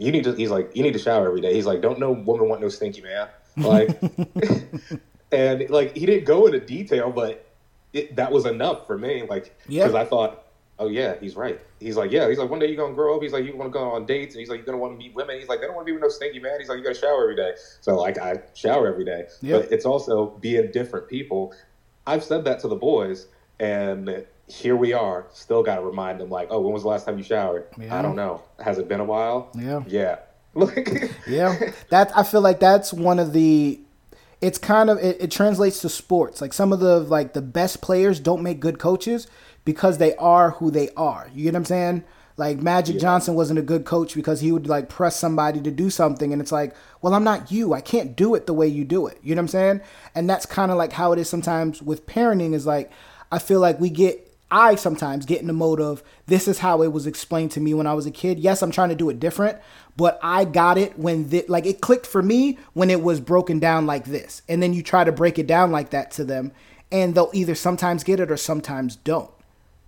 [0.00, 2.10] "You need to." He's like, "You need to shower every day." He's like, "Don't no
[2.12, 3.90] woman want no stinky man." Like,
[5.32, 7.46] and like he didn't go into detail, but
[7.92, 9.24] it, that was enough for me.
[9.28, 9.84] Like, Yeah.
[9.84, 10.44] because I thought,
[10.78, 13.22] "Oh yeah, he's right." He's like, "Yeah." He's like, "One day you're gonna grow up."
[13.22, 14.98] He's like, "You want to go on dates?" And he's like, "You're gonna want to
[14.98, 16.78] meet women." He's like, "They don't want to be with no stinky man." He's like,
[16.78, 19.58] "You gotta shower every day." So like, I shower every day, Yeah.
[19.58, 21.52] but it's also being different people.
[22.06, 23.26] I've said that to the boys,
[23.58, 25.26] and here we are.
[25.32, 27.96] Still got to remind them, like, "Oh, when was the last time you showered?" Yeah.
[27.96, 28.42] I don't know.
[28.58, 29.50] Has it been a while?
[29.54, 29.82] Yeah.
[29.86, 30.18] Yeah.
[31.26, 33.80] Yeah, that I feel like that's one of the.
[34.40, 36.40] It's kind of it, it translates to sports.
[36.40, 39.28] Like some of the like the best players don't make good coaches
[39.64, 41.30] because they are who they are.
[41.32, 42.04] You get what I'm saying?
[42.36, 45.90] Like Magic Johnson wasn't a good coach because he would like press somebody to do
[45.90, 47.74] something, and it's like, well, I'm not you.
[47.74, 49.18] I can't do it the way you do it.
[49.22, 49.80] You know what I'm saying?
[50.14, 52.54] And that's kind of like how it is sometimes with parenting.
[52.54, 52.90] Is like
[53.30, 56.82] I feel like we get I sometimes get in the mode of this is how
[56.82, 58.38] it was explained to me when I was a kid.
[58.38, 59.58] Yes, I'm trying to do it different,
[59.96, 63.58] but I got it when the, like it clicked for me when it was broken
[63.58, 64.42] down like this.
[64.48, 66.52] And then you try to break it down like that to them,
[66.90, 69.30] and they'll either sometimes get it or sometimes don't.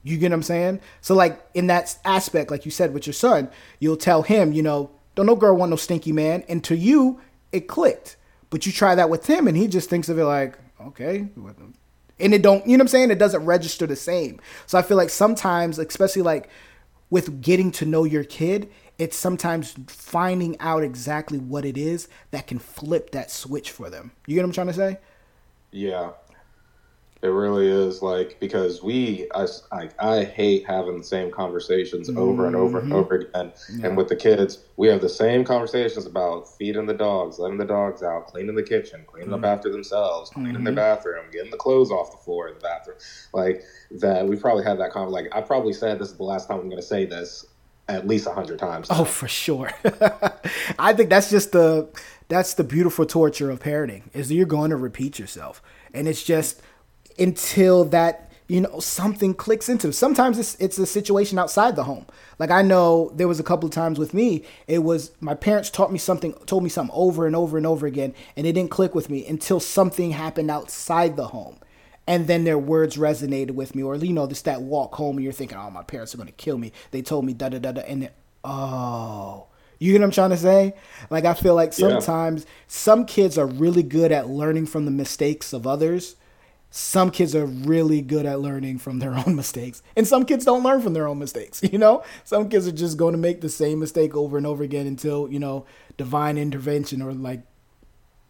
[0.05, 0.81] You get what I'm saying?
[1.01, 4.63] So like in that aspect, like you said with your son, you'll tell him, you
[4.63, 7.21] know, don't no girl want no stinky man, and to you
[7.51, 8.17] it clicked.
[8.51, 11.29] But you try that with him, and he just thinks of it like, okay,
[12.19, 13.11] and it don't you know what i'm saying?
[13.11, 14.41] It doesn't register the same.
[14.67, 16.49] So i feel like sometimes especially like
[17.11, 22.47] with getting to know your kid it's sometimes finding out exactly what it is that
[22.47, 24.13] can flip that switch for them.
[24.27, 24.99] You get what i'm trying to say?
[25.73, 26.11] Yeah,
[27.23, 32.49] it really is like because we I, I, I hate having the same conversations over
[32.49, 32.97] and over and mm-hmm.
[32.97, 33.53] over again.
[33.85, 37.65] And with the kids, we have the same conversations about feeding the dogs, letting the
[37.65, 39.45] dogs out, cleaning the kitchen, cleaning up mm-hmm.
[39.45, 40.75] after themselves, cleaning their mm-hmm.
[40.75, 42.99] bathroom, getting the clothes off the floor in the bathroom.
[43.33, 45.31] Like that, we probably had that conversation.
[45.31, 47.47] Like I probably said this is the last time I'm going to say this
[47.89, 48.87] at least a hundred times.
[48.91, 49.73] oh for sure
[50.79, 51.89] i think that's just the
[52.29, 55.61] that's the beautiful torture of parenting is that you're going to repeat yourself
[55.93, 56.63] and it's just
[57.19, 62.07] until that you know something clicks into sometimes it's it's a situation outside the home.
[62.39, 65.71] Like i know there was a couple of times with me it was my parents
[65.71, 68.71] taught me something told me something over and over and over again and it didn't
[68.71, 71.59] click with me until something happened outside the home.
[72.05, 75.25] And then their words resonated with me or you know just that walk home and
[75.25, 76.73] you're thinking oh my parents are going to kill me.
[76.91, 78.11] They told me da da da da and then
[78.45, 79.47] oh.
[79.79, 80.75] You get what i'm trying to say?
[81.11, 81.89] Like i feel like Yeah.
[82.01, 86.17] sometimes some kids are really good at learning from the mistakes of others
[86.75, 90.63] some kids are really good at learning from their own mistakes and some kids don't
[90.63, 93.49] learn from their own mistakes you know some kids are just going to make the
[93.49, 95.65] same mistake over and over again until you know
[95.97, 97.43] divine intervention or like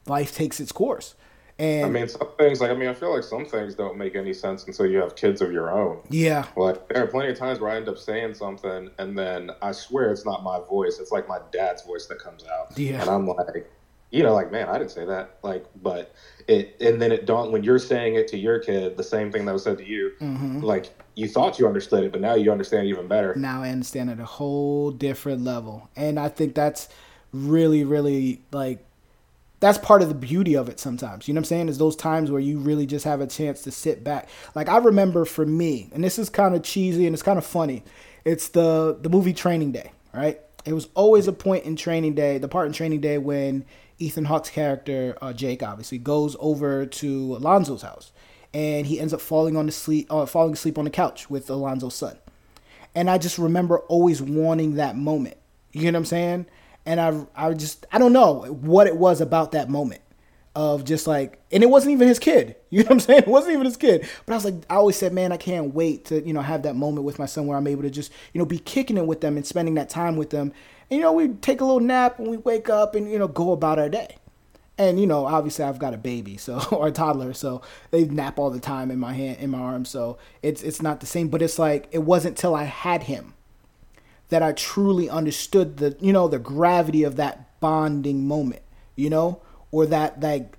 [0.06, 1.14] life takes its course
[1.58, 4.16] and I mean, some things like I mean, I feel like some things don't make
[4.16, 6.00] any sense until you have kids of your own.
[6.08, 9.50] yeah Like there are plenty of times where I end up saying something and then
[9.60, 10.98] I swear it's not my voice.
[10.98, 12.76] It's like my dad's voice that comes out.
[12.76, 13.02] Yeah.
[13.02, 13.70] And I'm like,
[14.12, 15.38] you know, like, man, I didn't say that.
[15.42, 16.14] Like, but
[16.46, 19.44] it, and then it dawned when you're saying it to your kid, the same thing
[19.46, 20.60] that was said to you, Mm-hmm.
[20.60, 23.34] like you thought you understood it, but now you understand even better.
[23.34, 25.90] now I understand at a whole different level.
[25.96, 26.88] And I think that's
[27.32, 28.84] really, really like
[29.60, 31.28] that's part of the beauty of it sometimes.
[31.28, 31.68] You know what I'm saying?
[31.68, 34.28] Is those times where you really just have a chance to sit back.
[34.54, 37.46] Like I remember for me, and this is kind of cheesy and it's kind of
[37.46, 37.84] funny.
[38.24, 40.40] It's the the movie Training Day, right?
[40.64, 43.64] It was always a point in Training Day, the part in Training Day when
[44.02, 48.12] Ethan Hawke's character, uh, Jake, obviously goes over to Alonzo's house,
[48.52, 51.46] and he ends up falling on the sleep, uh, falling asleep on the couch with
[51.48, 52.18] Alonzo's son.
[52.94, 55.36] and I just remember always wanting that moment.
[55.72, 56.46] You know what I'm saying?
[56.84, 60.02] And I I just I don't know what it was about that moment
[60.54, 62.56] of just like and it wasn't even his kid.
[62.72, 63.22] You know what I'm saying?
[63.24, 64.08] It wasn't even his kid.
[64.24, 66.62] But I was like I always said, man, I can't wait to, you know, have
[66.62, 69.06] that moment with my son where I'm able to just, you know, be kicking it
[69.06, 70.52] with them and spending that time with them.
[70.92, 73.26] And you know, we take a little nap and we wake up and, you know,
[73.26, 74.18] go about our day.
[74.76, 78.38] And you know, obviously I've got a baby, so or a toddler, so they nap
[78.38, 79.86] all the time in my hand in my arm.
[79.86, 83.32] So it's it's not the same, but it's like it wasn't till I had him
[84.28, 88.62] that I truly understood the you know the gravity of that bonding moment,
[88.94, 90.54] you know, or that that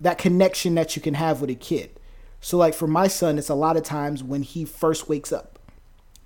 [0.00, 1.98] that connection that you can have with a kid.
[2.40, 5.58] So like for my son, it's a lot of times when he first wakes up,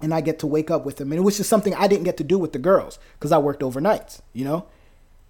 [0.01, 2.17] and I get to wake up with them, and which is something I didn't get
[2.19, 4.67] to do with the girls because I worked overnights, you know,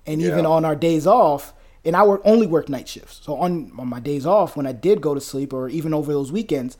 [0.07, 0.29] and Yeah.
[0.29, 1.53] even on our days off,
[1.85, 3.20] and I work only work night shifts.
[3.22, 6.12] So on on my days off, when I did go to sleep, or even over
[6.12, 6.77] those weekends,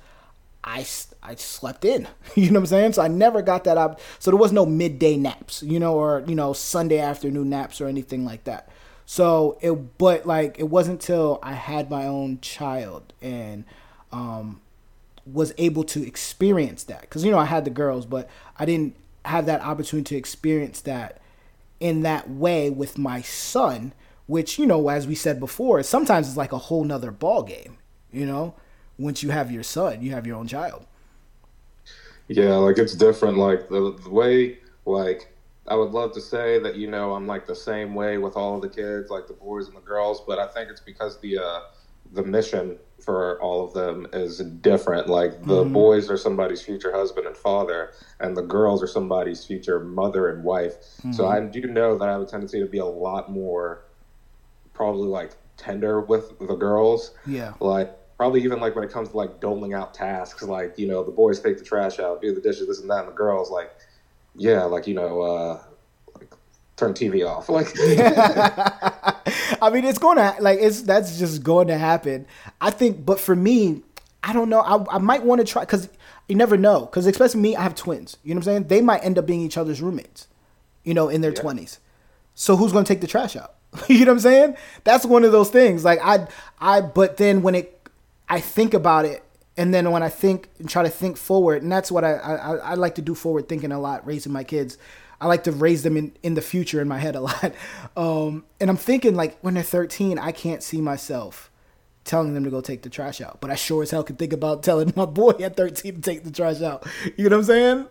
[0.66, 0.87] I,
[1.23, 2.09] I slept in.
[2.35, 2.92] You know what I'm saying?
[2.94, 4.01] So I never got that up.
[4.18, 7.87] So there was no midday naps, you know, or you know Sunday afternoon naps or
[7.87, 8.68] anything like that.
[9.07, 13.64] So it, but like it wasn't till I had my own child and
[14.11, 14.61] um,
[15.27, 18.97] was able to experience that because you know I had the girls, but I didn't
[19.25, 21.21] have that opportunity to experience that
[21.81, 23.93] in that way with my son,
[24.27, 27.79] which you know, as we said before, sometimes it's like a whole nother ball game.
[28.13, 28.55] You know,
[28.99, 30.87] once you have your son, you have your own child.
[32.29, 33.39] Yeah, like it's different.
[33.39, 35.33] Like the, the way, like
[35.67, 38.61] I would love to say that you know I'm like the same way with all
[38.61, 41.61] the kids, like the boys and the girls, but I think it's because the uh,
[42.13, 45.09] the mission for all of them is different.
[45.09, 49.79] Like the boys are somebody's future husband and father, and the girls are somebody's future
[49.81, 50.75] mother and wife.
[51.12, 53.85] So I do know that I have a tendency to be a lot more,
[54.73, 57.55] probably like tender with the girls Yeah.
[57.61, 61.05] like probably even like when it comes to like doling out tasks like you know
[61.05, 63.51] the boys take the trash out do the dishes this and that and the girls
[63.53, 63.71] like
[64.35, 65.62] yeah like you know uh
[66.19, 66.33] like
[66.77, 67.69] turn tv off like
[69.61, 72.27] I mean, it's going to like it's that's just going to happen.
[72.61, 73.83] I think, but for me,
[74.23, 74.61] I don't know.
[74.61, 75.88] I, I might want to try because
[76.29, 76.81] you never know.
[76.81, 78.17] Because especially me, I have twins.
[78.23, 78.69] You know what I'm saying?
[78.69, 80.29] They might end up being each other's roommates.
[80.83, 81.79] You know, in their twenties.
[82.35, 83.55] So who's going to take the trash out?
[83.88, 84.57] you know what I'm saying?
[84.85, 85.85] That's one of those things.
[85.85, 86.27] Like I,
[86.59, 86.81] I.
[86.81, 87.88] But then when it,
[88.29, 89.23] I think about it,
[89.57, 92.55] and then when I think and try to think forward, and that's what I I,
[92.57, 94.79] I like to do forward thinking a lot, raising my kids.
[95.20, 97.53] I like to raise them in, in the future in my head a lot.
[97.96, 101.48] Um, and I'm thinking like when they're 13, I can't see myself
[102.03, 103.40] telling them to go take the trash out.
[103.40, 106.24] But I sure as hell can think about telling my boy at 13 to take
[106.24, 106.85] the trash out.
[107.16, 107.87] You know what I'm saying?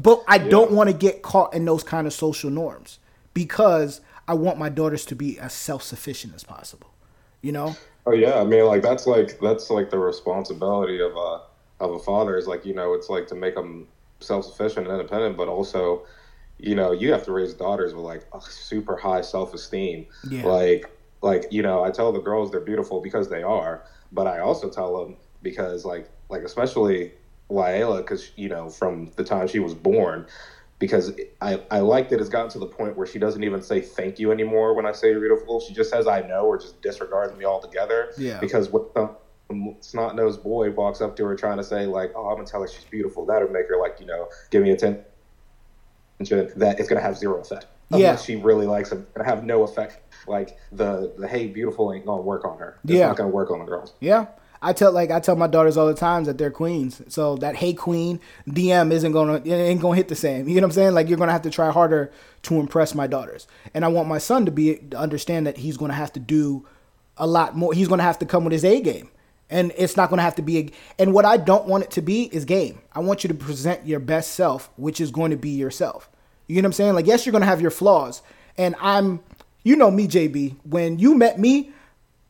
[0.00, 2.98] But I don't want to get caught in those kind of social norms
[3.34, 6.94] because I want my daughters to be as self sufficient as possible.
[7.42, 7.76] You know?
[8.06, 11.40] oh yeah i mean like that's like that's like the responsibility of a
[11.80, 13.86] of a father is like you know it's like to make them
[14.20, 16.04] self-sufficient and independent but also
[16.62, 20.44] you know you have to raise daughters with like a super high self-esteem Yeah.
[20.46, 24.38] like like you know i tell the girls they're beautiful because they are but i
[24.38, 27.12] also tell them because like like especially
[27.50, 30.26] Laela because you know from the time she was born
[30.78, 33.80] because I, I like that it's gotten to the point where she doesn't even say
[33.80, 35.60] thank you anymore when I say you're beautiful.
[35.60, 38.10] She just says I know or just disregards me altogether.
[38.18, 38.40] Yeah.
[38.40, 39.08] Because what the
[39.78, 42.62] snot nosed boy walks up to her trying to say like, oh, I'm gonna tell
[42.62, 45.04] her she's beautiful, That'll make her like you know give me attention.
[46.30, 47.66] That it's gonna have zero effect.
[47.90, 48.16] Yeah.
[48.16, 49.98] She really likes him, it's gonna have no effect.
[50.26, 52.78] Like the the hey beautiful ain't gonna work on her.
[52.84, 53.08] It's Yeah.
[53.08, 53.92] not gonna work on the girls.
[54.00, 54.26] Yeah.
[54.64, 57.02] I tell like I tell my daughters all the times that they're queens.
[57.08, 60.48] So that hey queen DM isn't gonna ain't gonna hit the same.
[60.48, 60.94] You know what I'm saying?
[60.94, 63.48] Like you're gonna have to try harder to impress my daughters.
[63.74, 66.64] And I want my son to be to understand that he's gonna have to do
[67.16, 67.72] a lot more.
[67.74, 69.08] He's gonna have to come with his A game.
[69.50, 72.00] And it's not gonna have to be a and what I don't want it to
[72.02, 72.78] be is game.
[72.94, 76.08] I want you to present your best self, which is going to be yourself.
[76.46, 76.94] You know what I'm saying?
[76.94, 78.22] Like yes, you're gonna have your flaws.
[78.58, 79.20] And I'm
[79.62, 80.56] you know me, JB.
[80.64, 81.70] When you met me,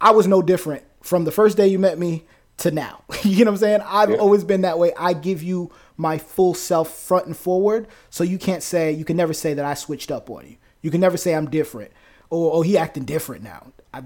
[0.00, 2.24] I was no different from the first day you met me
[2.58, 3.02] to now.
[3.22, 3.80] you know what I'm saying?
[3.86, 4.16] I've Yeah.
[4.16, 4.92] always been that way.
[4.98, 7.86] I give you my full self front and forward.
[8.10, 10.56] So you can't say, you can never say that I switched up on you.
[10.82, 11.92] You can never say I'm different
[12.30, 13.72] or, oh, he acting different now.
[13.94, 14.02] I,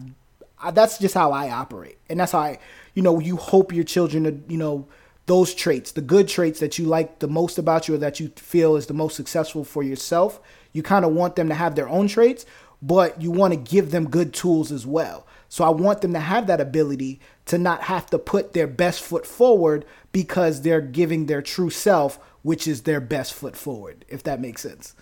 [0.61, 1.99] I, that's just how I operate.
[2.09, 2.59] And that's how I,
[2.95, 4.87] you know, you hope your children to, you know,
[5.27, 8.29] those traits, the good traits that you like the most about you or that you
[8.37, 10.41] feel is the most successful for yourself,
[10.73, 12.47] you kind of want them to have their own traits,
[12.81, 15.27] but you want to give them good tools as well.
[15.49, 19.01] So I want them to have that ability to not have to put their best
[19.03, 24.23] foot forward because they're giving their true self, which is their best foot forward, if
[24.25, 24.95] that makes sense.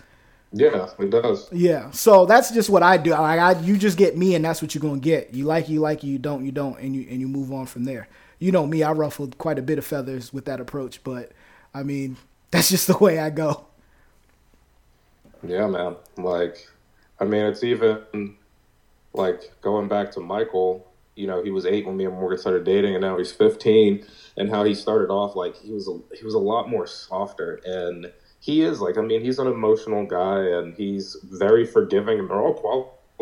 [0.52, 1.50] Yeah, it does.
[1.52, 1.90] Yeah.
[1.90, 3.10] So that's just what I do.
[3.10, 5.34] Like I you just get me and that's what you're gonna get.
[5.34, 7.66] You like you like you, you don't, you don't, and you and you move on
[7.66, 8.08] from there.
[8.44, 11.32] You know me, I ruffled quite a bit of feathers with that approach, but
[11.72, 12.16] I mean,
[12.54, 13.66] That's just the way I go.
[15.44, 15.96] Yeah, man.
[16.16, 16.68] Like,
[17.18, 18.36] I mean, it's even
[19.12, 20.86] like going back to Michael.
[21.16, 24.06] You know, he was eight when me and Morgan started dating, and now he's fifteen.
[24.36, 27.60] And how he started off, like he was, a, he was a lot more softer,
[27.64, 32.30] and he is like, I mean, he's an emotional guy, and he's very forgiving, and
[32.30, 32.54] they're all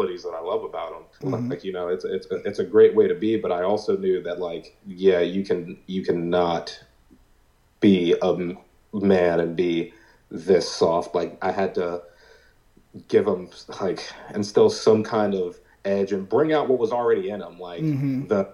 [0.03, 1.07] qualities that I love about him.
[1.23, 1.51] Mhm.
[1.51, 3.37] Like, you know, it's it's it's a great way to be.
[3.37, 6.83] But I also knew that, like, yeah, you can you cannot
[7.81, 8.35] be a
[8.93, 9.89] man and be
[10.31, 11.15] this soft.
[11.15, 12.01] Like, I had to
[13.09, 13.49] give him
[13.81, 14.03] like
[14.35, 18.29] instill some kind of edge and bring out what was already in him, like Mhm.
[18.29, 18.47] the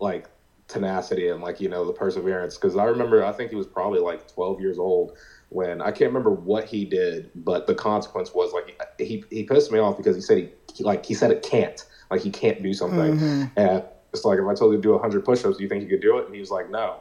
[0.00, 0.28] like
[0.68, 2.56] tenacity and like you know the perseverance.
[2.58, 5.12] Because I remember, I think he was probably like 12 years old
[5.54, 9.70] when I can't remember what he did, but the consequence was like he he pissed
[9.70, 11.80] me off because he said he, he like he said it can't,
[12.10, 13.50] like he can't do something, Mhm.
[13.56, 15.88] and it's like if I told you to do 100 push-ups, do you think you
[15.88, 16.26] could do it?
[16.26, 17.00] And he was like, no.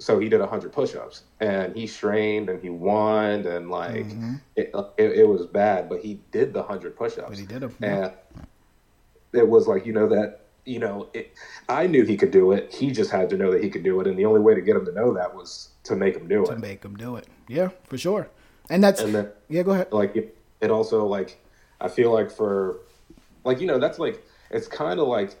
[0.00, 4.40] So he did 100 push-ups, and he strained and he whined and like Mhm.
[4.56, 7.28] it, it, it was bad, but he did the 100 push-ups.
[7.28, 7.74] But he did them.
[7.82, 8.10] And
[9.34, 11.32] it was like, you know, that, you know, it,
[11.68, 12.74] I knew he could do it.
[12.74, 14.06] He just had to know that he could do it.
[14.06, 16.42] And the only way to get him to know that was to make him do
[16.42, 16.46] it.
[16.46, 17.26] to make him do it.
[17.48, 18.28] Yeah, for sure.
[18.68, 19.62] And that's And then, yeah.
[19.62, 19.92] Go ahead.
[19.92, 21.40] like, it, it also, like,
[21.80, 22.78] I feel like for,
[23.44, 25.36] like, you know, that's like, it's kind of like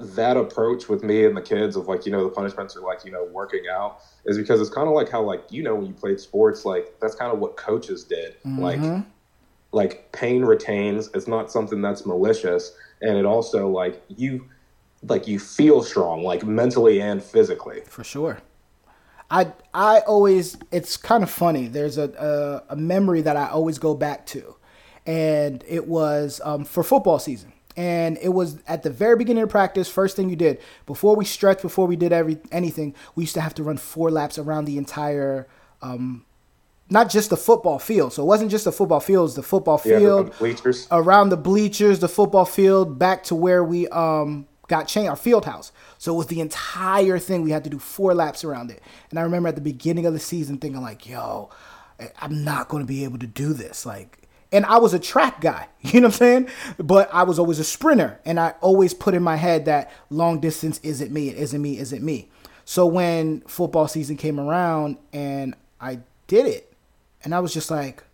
[0.00, 3.04] that approach with me and the kids of like, you know, the punishments are like,
[3.04, 5.86] you know, working out is because it's kind of like how, like, you know, when
[5.86, 8.34] you played sports, like, that's kind of what coaches did.
[8.44, 9.06] Like, Mhm.
[9.72, 14.44] like pain retains it's not something that's malicious and it also like you
[15.08, 18.38] like you feel strong like mentally and physically for sure.
[19.30, 21.66] I I always it's kind of funny.
[21.66, 24.56] There's a, a a memory that I always go back to,
[25.06, 27.52] and it was um, for football season.
[27.76, 29.88] And it was at the very beginning of practice.
[29.88, 33.40] First thing you did before we stretched, before we did every anything, we used to
[33.40, 35.48] have to run four laps around the entire,
[35.82, 36.24] um,
[36.88, 38.12] not just the football field.
[38.12, 40.86] So it wasn't just the football field; it was the football yeah field, the bleachers
[40.92, 45.44] around the bleachers, the football field, back to where we um got changed, our field
[45.44, 45.72] house.
[45.98, 47.42] So it was the entire thing.
[47.42, 48.82] We had to do four laps around it.
[49.10, 51.50] And I remember at the beginning of the season thinking like, yo,
[52.20, 53.86] I'm not going to be able to do this.
[53.86, 56.48] Like, and I was a track guy, you know what I'm saying?
[56.78, 58.20] But I was always a sprinter.
[58.24, 61.78] And I always put in my head that long distance isn't me, it isn't me,
[61.78, 62.30] isn't me.
[62.64, 66.72] So when football season came around and I did it,
[67.22, 68.04] and I was just like,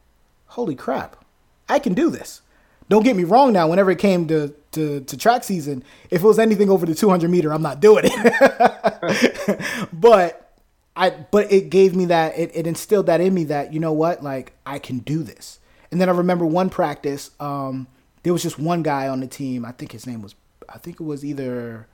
[0.46, 1.24] holy crap,
[1.68, 2.42] I can do this.
[2.90, 6.26] Don't get me wrong now, whenever it came to, to, to track season, if it
[6.26, 9.88] was anything over the 200 meter, I'm not doing it.
[9.92, 10.56] but
[10.96, 13.92] I, but it gave me that, it, it instilled that in me that, you know
[13.92, 15.60] what, like I can do this.
[15.92, 17.86] And then I remember one practice, um,
[18.24, 19.64] there was just one guy on the team.
[19.64, 20.34] I think his name was,
[20.68, 21.86] I think it was either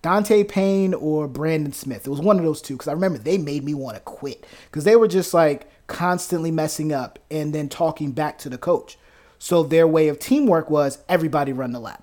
[0.00, 2.06] Dante Payne or Brandon Smith.
[2.06, 4.46] It was one of those two because I remember they made me want to quit
[4.66, 8.96] because they were just like constantly messing up and then talking back to the coach.
[9.44, 12.02] So their way of teamwork was everybody run the lap.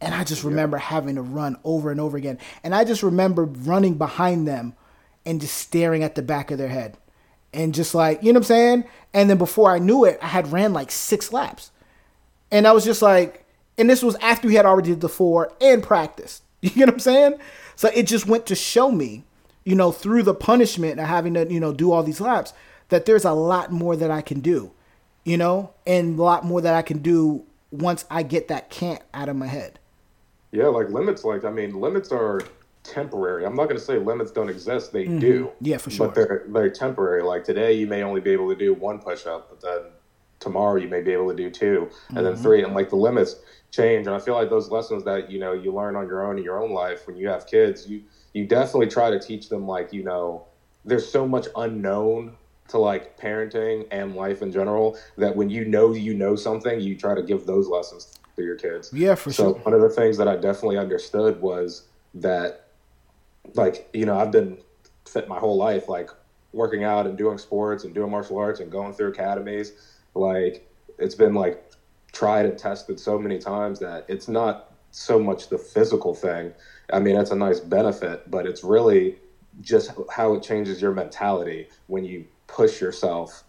[0.00, 2.40] And I just remember having to run over and over again.
[2.64, 4.74] And I just remember running behind them
[5.24, 6.96] and just staring at the back of their head.
[7.54, 8.84] And just like, you know what I'm saying?
[9.14, 11.70] And then before I knew it, I had ran like six laps.
[12.50, 13.46] And I was just like,
[13.78, 16.42] and this was after we had already did the four and practiced.
[16.62, 17.34] You know what I'm saying?
[17.76, 19.22] So it just went to show me,
[19.62, 22.52] you know, through the punishment of having to, you know, do all these laps,
[22.88, 24.72] that there's a lot more that I can do,
[25.26, 29.02] you know, and a lot more that I can do once I get that can't
[29.12, 29.78] out of my head.
[30.52, 32.40] yeah like limits like i mean limits are
[32.84, 33.44] temporary.
[33.44, 35.46] I'm not going to say limits don't exist they do.
[35.46, 35.64] Mm-hmm.
[35.64, 36.06] Yeah, for sure.
[36.06, 37.22] but they're they're temporary.
[37.22, 39.90] Like today you may only be able to do one push-up but then
[40.38, 42.42] tomorrow you may be able to do 2 and then mm-hmm.
[42.42, 43.36] three and like the limits
[43.70, 46.36] change and i feel like those lessons that you know you learn on your own
[46.36, 48.02] in your own life when you have kids you
[48.34, 50.44] you definitely try to teach them like you know
[50.84, 52.36] there's so much unknown
[52.68, 56.96] to like parenting and life in general that when you know you know something you
[56.96, 59.62] try to give those lessons to your kids Yeah, for so sure.
[59.62, 62.68] one of the things that I definitely understood was that,
[63.54, 64.58] like, you know, I've been
[65.06, 66.10] fit my whole life, like
[66.52, 69.72] working out and doing sports and doing martial arts and going through academies.
[70.14, 71.62] Like, it's been like
[72.12, 76.52] tried and tested so many times that it's not so much the physical thing.
[76.92, 79.16] I mean, it's a nice benefit, but it's really
[79.60, 83.44] just how it changes your mentality when you push yourself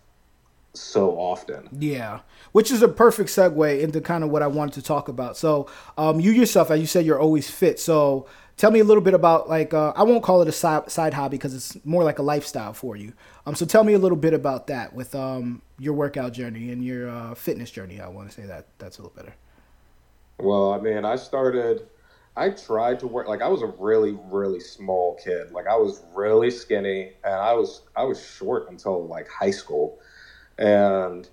[0.74, 1.70] so often.
[1.72, 2.20] Yeah,
[2.52, 5.38] which is a perfect segue into kind of what I wanted to talk about.
[5.38, 5.68] So,
[5.98, 7.80] um, you yourself, as you said, you're always fit.
[7.80, 8.28] So,
[8.58, 11.14] tell me a little bit about like uh, I won't call it a side, side
[11.14, 13.14] hobby because it's more like a lifestyle for you.
[13.46, 16.84] Um, so tell me a little bit about that with um your workout journey and
[16.84, 18.02] your uh, fitness journey.
[18.02, 19.36] I want to say that that's a little better.
[20.40, 21.88] Well, I mean, I started.
[22.38, 25.52] I tried to work like I was a really really small kid.
[25.52, 30.00] Like I was really skinny and I was I was short until like high school.
[30.60, 31.28] And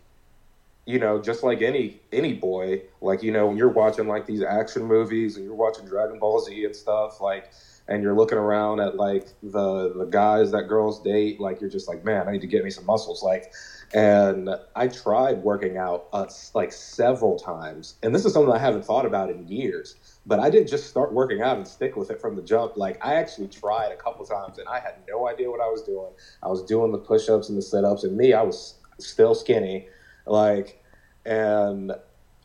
[0.87, 4.43] you know, just like any any boy, like you know, when you're watching like these
[4.43, 7.51] action movies and you're watching Dragon Ball Z and stuff, like
[7.89, 11.89] and you're looking around at like the the guys that girls date, like you're just
[11.89, 13.23] like, man, I need to get me some muscles.
[13.23, 13.53] Like
[13.95, 18.85] and I tried working out uh, like several times, and this is something I haven't
[18.85, 19.95] thought about in years.
[20.27, 22.77] But I didn't just start working out and stick with it from the jump.
[22.77, 25.83] Like I actually tried a couple times, and I had no idea what I was
[25.83, 26.11] doing.
[26.43, 29.87] I was doing the push-ups and the sit-ups, and me, I was still skinny.
[30.27, 30.83] Like,
[31.25, 31.93] and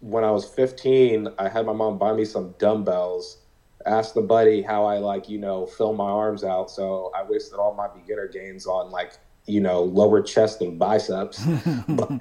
[0.02, 3.39] when I was 15, I had my mom buy me some dumbbells.
[3.86, 6.70] Asked the buddy how I like, you know, fill my arms out.
[6.70, 9.14] So I wasted all my beginner gains on like
[9.50, 11.44] you know, lower chest and biceps.
[11.88, 12.12] but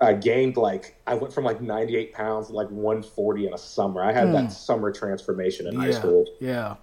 [0.00, 4.02] I gained like I went from like 98 pounds to like 140 in a summer.
[4.02, 4.50] I had that hmm.
[4.50, 6.24] summer transformation in yeah, high school.
[6.40, 6.76] Yeah.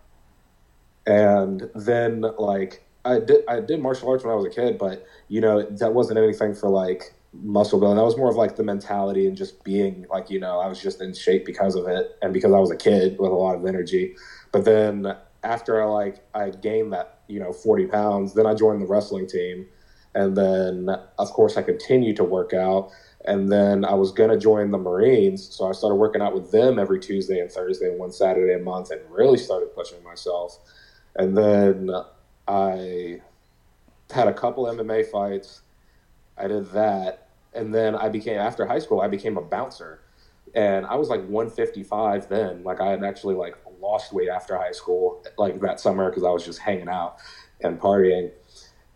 [1.07, 5.05] And then like I did I did martial arts when I was a kid, but
[5.27, 7.97] you know that wasn't anything for like muscle building.
[7.97, 10.81] That was more of like the mentality and just being like you know I was
[10.81, 13.55] just in shape because of it and because I was a kid with a lot
[13.55, 14.15] of energy.
[14.51, 18.81] But then after I like I gained that you know 40 pounds, then I joined
[18.81, 19.67] the wrestling team
[20.15, 22.91] and then, of course, I continued to work out.
[23.25, 25.53] And then I was to join the Marines.
[25.53, 28.59] So I started working out with them every Tuesday and Thursday and one Saturday a
[28.59, 30.57] month and really started pushing myself.
[31.17, 31.89] And then
[32.47, 33.19] I
[34.09, 35.61] had a couple MMA fights.
[36.37, 37.24] I did that.
[37.55, 40.01] And then I became, after high school, I became a bouncer.
[40.53, 42.63] And I was like 155 then.
[42.63, 46.29] Like I had actually like lost weight after high school, like that summer, because I
[46.29, 47.17] was just hanging out
[47.61, 48.31] and partying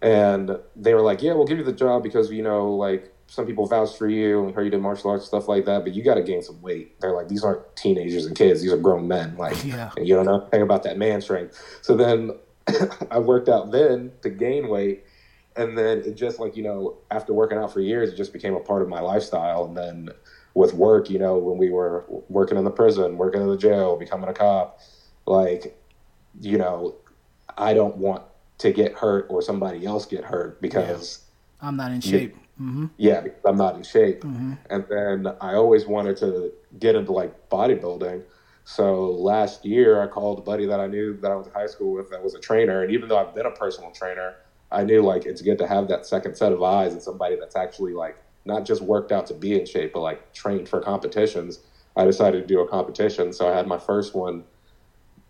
[0.01, 3.45] and they were like, "Yeah, we'll give you the job because you know, like some
[3.45, 6.03] people vouch for you and heard you did martial arts stuff like that, but you
[6.03, 9.07] got to gain some weight." They're like, "These aren't teenagers and kids; these are grown
[9.07, 9.36] men.
[9.38, 9.91] Like, yeah.
[9.97, 12.32] you don't know anything about that man strength." So then
[13.12, 15.03] I worked out then to gain weight,
[15.60, 18.55] and then it just like you know, after working out for years, it just became
[18.55, 19.66] a part of my lifestyle.
[19.66, 20.10] And then
[20.53, 23.97] with work, you know, when we were working in the prison, working in the jail,
[23.97, 24.80] becoming a cop,
[25.26, 25.78] like,
[26.39, 26.95] you know,
[27.57, 28.24] I don't want
[28.60, 31.24] to get hurt or somebody else get hurt because
[31.62, 31.68] yeah.
[31.68, 32.36] I'm not in shape.
[32.60, 32.88] Mm-hmm.
[32.97, 34.22] Yeah, I'm not in shape.
[34.22, 34.53] Mm-hmm.
[34.70, 38.24] And then I always wanted to get into like bodybuilding.
[38.64, 41.68] So last year, I called a buddy that I knew that I went to high
[41.68, 42.84] school with that was a trainer.
[42.84, 44.36] And even though I've been a personal trainer,
[44.72, 47.56] I knew like it's good to have that second set of eyes and somebody that's
[47.56, 51.60] actually like not just worked out to be in shape, but like trained for competitions.
[51.96, 53.34] I decided to do a competition.
[53.34, 54.44] So I had my first one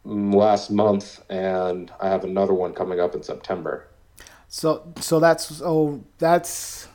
[0.06, 3.88] mm, last month, and I have another one coming up in September.
[4.48, 6.88] So, so that's so that's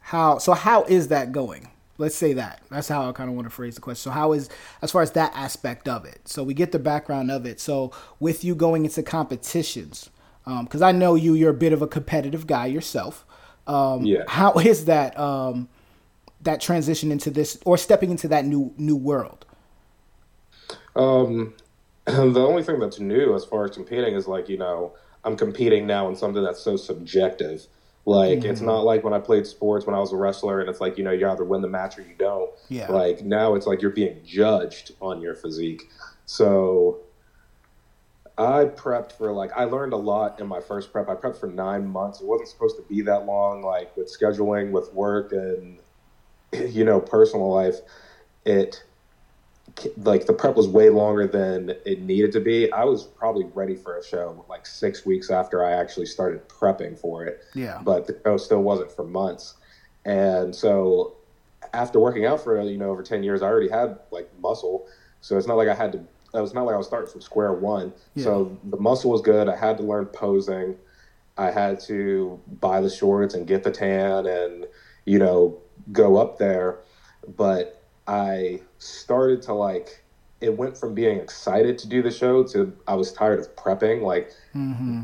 [0.00, 0.38] how.
[0.38, 1.68] So how is that going?
[1.98, 2.60] Let's say that.
[2.70, 4.02] That's how I kind of want to phrase the question.
[4.02, 4.48] So how is
[4.80, 6.26] as far as that aspect of it?
[6.26, 7.60] So we get the background of it.
[7.60, 10.10] So with you going into competitions,
[10.44, 13.24] because um, I know you, you're a bit of a competitive guy yourself.
[13.66, 14.24] Um, yeah.
[14.28, 15.68] How is that um,
[16.40, 19.44] that transition into this or stepping into that new new world?
[20.96, 21.54] Um,
[22.04, 25.86] the only thing that's new as far as competing is like you know I'm competing
[25.86, 27.66] now in something that's so subjective.
[28.04, 28.50] Like mm-hmm.
[28.50, 30.98] it's not like when I played sports when I was a wrestler and it's like
[30.98, 32.50] you know you either win the match or you don't.
[32.68, 32.90] Yeah.
[32.90, 35.82] Like now it's like you're being judged on your physique.
[36.26, 36.98] So
[38.42, 41.08] I prepped for like I learned a lot in my first prep.
[41.08, 42.20] I prepped for nine months.
[42.20, 43.62] It wasn't supposed to be that long.
[43.62, 45.78] Like with scheduling, with work, and
[46.52, 47.76] you know personal life,
[48.44, 48.82] it
[49.96, 52.70] like the prep was way longer than it needed to be.
[52.72, 56.98] I was probably ready for a show like six weeks after I actually started prepping
[56.98, 57.42] for it.
[57.54, 57.80] Yeah.
[57.82, 59.54] But the show still wasn't for months.
[60.04, 61.14] And so
[61.72, 64.86] after working out for, you know, over 10 years, I already had like muscle.
[65.20, 66.04] So it's not like I had to,
[66.34, 67.92] it was not like I was starting from square one.
[68.14, 68.24] Yeah.
[68.24, 69.48] So the muscle was good.
[69.48, 70.76] I had to learn posing.
[71.36, 74.66] I had to buy the shorts and get the tan and,
[75.04, 75.58] you know,
[75.90, 76.80] go up there.
[77.36, 80.02] But I started to like
[80.40, 84.02] it went from being excited to do the show to I was tired of prepping.
[84.02, 85.02] Like mm-hmm.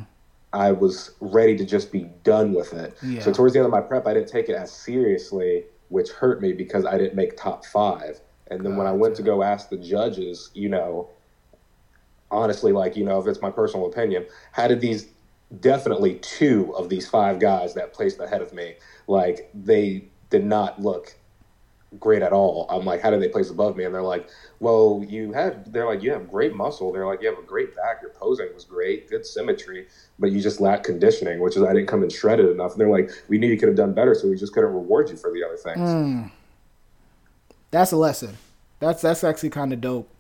[0.53, 2.97] I was ready to just be done with it.
[3.03, 3.21] Yeah.
[3.21, 6.43] So towards the end of my prep, I didn't take it as seriously, which hurt
[6.43, 8.21] me because I didn't make top five.
[8.51, 8.79] And then gotcha.
[8.79, 11.11] when I went to go ask the judges, you know,
[12.31, 15.09] honestly, like you know, if it's my personal opinion, how did these
[15.61, 18.75] definitely two of these five guys that placed ahead of me,
[19.07, 21.15] like they did not look
[21.99, 22.67] great at all.
[22.69, 23.85] I'm like, how did they place above me?
[23.85, 24.29] And they're like,
[24.61, 26.93] well, you had, they're like, you have great muscle.
[26.93, 28.03] They're like, you have a great back.
[28.03, 29.87] Your posing was great, good symmetry,
[30.19, 32.73] but you just lack conditioning, which is I didn't come in shredded enough.
[32.73, 35.09] And they're like, we knew you could have done better, so we just couldn't reward
[35.09, 35.79] you for the other things.
[35.79, 36.31] Mm.
[37.71, 38.37] That's a lesson.
[38.81, 40.18] That's that's actually kind of dope.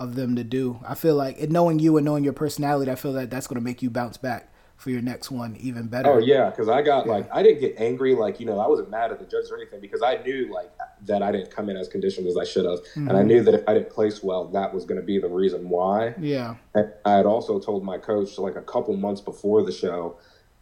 [0.00, 0.80] Of them to do.
[0.84, 3.60] I feel like and knowing you and knowing your personality, I feel that that's going
[3.60, 6.10] to make you bounce back for your next one even better.
[6.10, 8.90] Oh yeah, because I got like I didn't get angry like you know I wasn't
[8.90, 10.72] mad at the judge or anything because I knew like
[11.02, 13.28] that I didn't come in as conditioned as I should have, and I mm-hmm.
[13.28, 16.14] knew that if I didn't place well, that was going to be the reason why.
[16.18, 16.54] Yeah.
[16.74, 20.16] And I had also told my coach like a couple months before the show.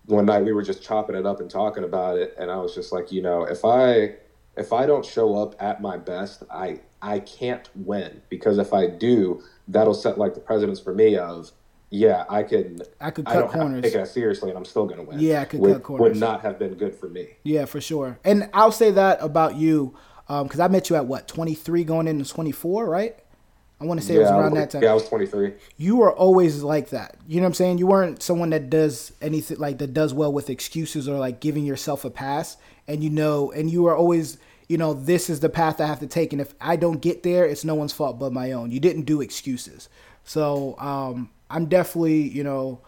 [0.07, 2.75] One night we were just chopping it up and talking about it, and I was
[2.75, 4.17] just like, you know, if I
[4.57, 8.87] if I don't show up at my best, I I can't win because if I
[8.89, 11.53] do, that'll set like the precedence for me of
[11.91, 13.83] yeah, I can I could I cut don't have to corners.
[13.83, 15.21] take it as seriously, and I'm still going to win.
[15.21, 16.03] Yeah, I could would, cut corners.
[16.03, 17.29] Would not have been good for me.
[17.45, 18.19] Yeah, for sure.
[18.25, 19.97] And I'll say that about you
[20.29, 23.17] um, because I met you at what 23 going into 24, right?
[23.81, 24.83] I want to say it was around was- that time.
[24.83, 25.55] Yeah, I was 23.
[25.77, 27.17] you were always like that.
[27.27, 27.79] You know what I'm saying?
[27.79, 31.65] You weren't someone that does anything like that does well with excuses or like giving
[31.65, 32.57] yourself a pass.
[32.89, 34.39] And you know, and you were always,
[34.69, 36.33] you know, this is the path I have to take.
[36.33, 38.71] And if I don't get there, it's no one's fault but my own.
[38.71, 39.89] You didn't do excuses.
[40.25, 42.83] So um, I'm definitely, you know,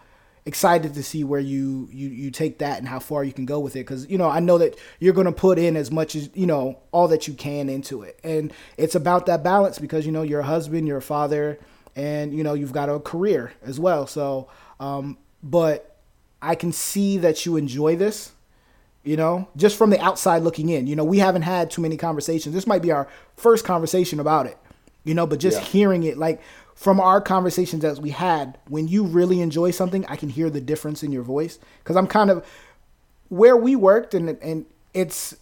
[0.45, 3.59] excited to see where you you you take that and how far you can go
[3.59, 6.15] with it because you know I know that you're going to put in as much
[6.15, 10.03] as you know all that you can into it and it's about that balance because
[10.03, 11.59] you know you're a husband you're a father
[11.95, 15.97] and you know you've got a career as well so um but
[16.41, 18.31] I can see that you enjoy this
[19.03, 20.87] you know just from the outside looking in.
[20.87, 22.53] You know we haven't had too many conversations.
[22.55, 24.57] This might be our first conversation about it
[25.03, 25.63] you know but just Yeah.
[25.65, 26.39] hearing it like
[26.75, 30.61] from our conversations that we had when you really enjoy something i can hear the
[30.61, 31.57] difference in your voice.
[31.79, 32.45] Because i'm kind of
[33.29, 35.35] where we worked and and it's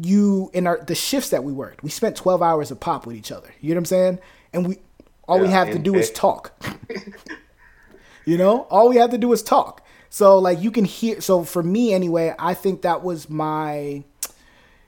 [0.00, 1.82] you in our the shifts that we worked.
[1.84, 3.52] We spent 12 hours of pop with each other.
[3.60, 4.18] You know what i'm saying?
[4.52, 4.78] And we
[5.28, 6.52] all we Yeah, have to do is talk.
[8.24, 9.82] You know, all we have to do is talk.
[10.10, 11.20] So like you can hear.
[11.20, 14.04] So for me anyway, I think that was my.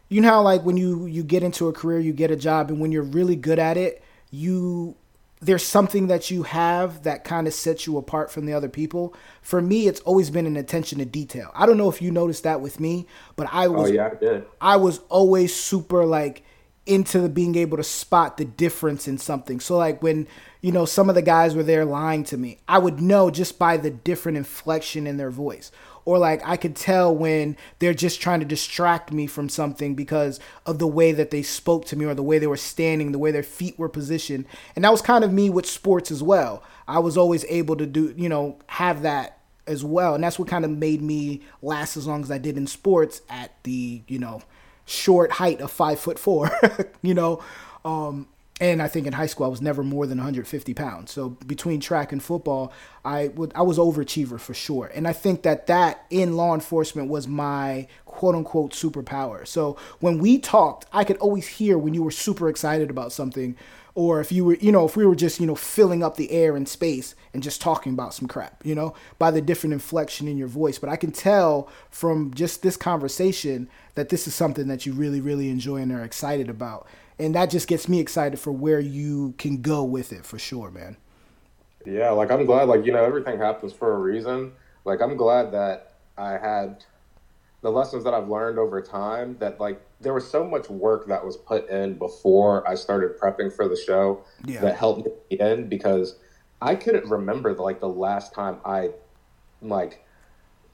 [0.08, 2.70] You know how like when you you get into a career, you get a job,
[2.70, 4.96] and when you're really good at it, you
[5.42, 9.14] there's something that you have that kind of sets you apart from the other people.
[9.40, 11.50] For me, it's always been an attention to detail.
[11.54, 13.06] I don't know if you noticed that with me,
[13.36, 14.44] but I Oh was yeah, I did.
[14.60, 16.44] I was always super like
[16.86, 19.60] into the being able to spot the difference in something.
[19.60, 20.26] So like when
[20.60, 23.58] you know some of the guys were there lying to me, I would know just
[23.58, 25.70] by the different inflection in their voice.
[26.06, 30.40] Or like I could tell when they're just trying to distract me from something because
[30.64, 33.18] of the way that they spoke to me or the way they were standing, the
[33.18, 34.46] way their feet were positioned.
[34.74, 36.62] And that was kind of me with sports as well.
[36.88, 40.14] I was always able to do, you know, have that as well.
[40.14, 43.20] And that's what kind of made me last as long as I did in sports
[43.28, 44.42] at the, you know,
[44.86, 46.50] short height of five foot four,
[47.02, 47.42] you know.
[47.84, 48.26] Um,
[48.60, 51.10] and I think in high school I was never more than 150 pounds.
[51.10, 52.72] So between track and football,
[53.04, 54.90] I would I was overachiever for sure.
[54.94, 59.46] And I think that that in law enforcement was my quote unquote superpower.
[59.46, 63.56] So when we talked, I could always hear when you were super excited about something,
[63.94, 66.30] or if you were you know if we were just you know filling up the
[66.30, 70.28] air and space and just talking about some crap, you know, by the different inflection
[70.28, 70.78] in your voice.
[70.78, 75.22] But I can tell from just this conversation that this is something that you really
[75.22, 76.86] really enjoy and are excited about
[77.20, 80.70] and that just gets me excited for where you can go with it for sure,
[80.70, 80.96] man.
[81.86, 84.52] Yeah, like I'm glad, like, you know, everything happens for a reason.
[84.84, 86.84] Like, I'm glad that I had
[87.62, 91.24] the lessons that I've learned over time that, like, there was so much work that
[91.24, 94.60] was put in before I started prepping for the show Yeah.
[94.62, 96.16] that helped me in because
[96.62, 98.90] I couldn't remember, like, the last time I,
[99.60, 100.04] like,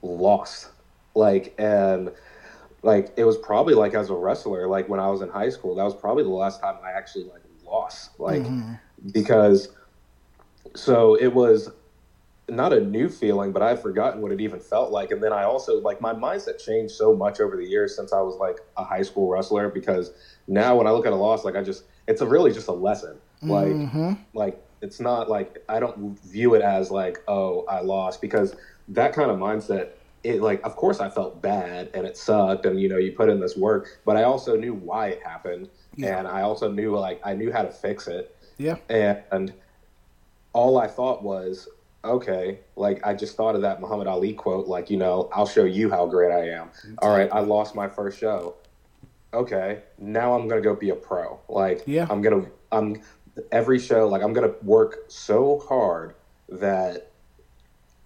[0.02, 0.68] lost.
[1.14, 2.12] Like, and,
[2.86, 5.74] like, it was probably, like, as a wrestler, like, when I was in high school,
[5.74, 8.18] that was probably the last time I actually, like, lost.
[8.18, 8.74] Like, mm-hmm.
[9.12, 9.68] because
[10.74, 11.70] so it was
[12.48, 15.10] not a new feeling, but I had forgotten what it even felt like.
[15.10, 18.20] And then I also like my mindset changed so much over the years since I
[18.20, 20.12] was like a high school wrestler because
[20.46, 22.72] now when I look at a loss, like I just it's a really just a
[22.72, 23.16] lesson.
[23.42, 24.12] Like mm-hmm.
[24.32, 28.54] like it's not like I don't view it as like, oh, I lost because
[28.88, 29.90] that kind of mindset
[30.26, 33.28] it like of course I felt bad and it sucked and you know you put
[33.30, 36.18] in this work, but I also knew why it happened Yeah.
[36.18, 38.76] and I also knew like I knew how to fix it Yeah.
[38.90, 39.52] and
[40.52, 41.68] all I thought was,
[42.02, 45.64] okay, like I just thought of that Muhammad Ali quote, like, you know, I'll show
[45.64, 46.70] you how great I am.
[47.00, 48.54] All right, I lost my first show.
[49.34, 51.38] Okay, now I'm gonna go be a pro.
[51.48, 52.06] Like, Yeah.
[52.08, 53.02] I'm gonna, I'm
[53.52, 56.14] every show, like, I'm gonna work so hard
[56.48, 57.10] that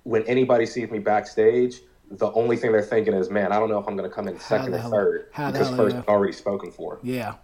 [0.02, 3.78] when anybody sees me backstage, the only thing they're thinking is, man, I don't know
[3.78, 6.02] if I'm gonna come in second or hell- third because first yeah.
[6.02, 6.98] is already spoken for.
[7.02, 7.34] Yeah.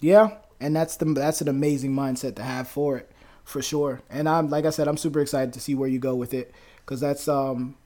[0.00, 0.36] Yeah.
[0.60, 3.10] And that's the that's an amazing mindset to have for it,
[3.44, 4.02] for sure.
[4.10, 6.52] And I'm like I said, I'm super excited to see where you go with it
[6.84, 7.76] because that's um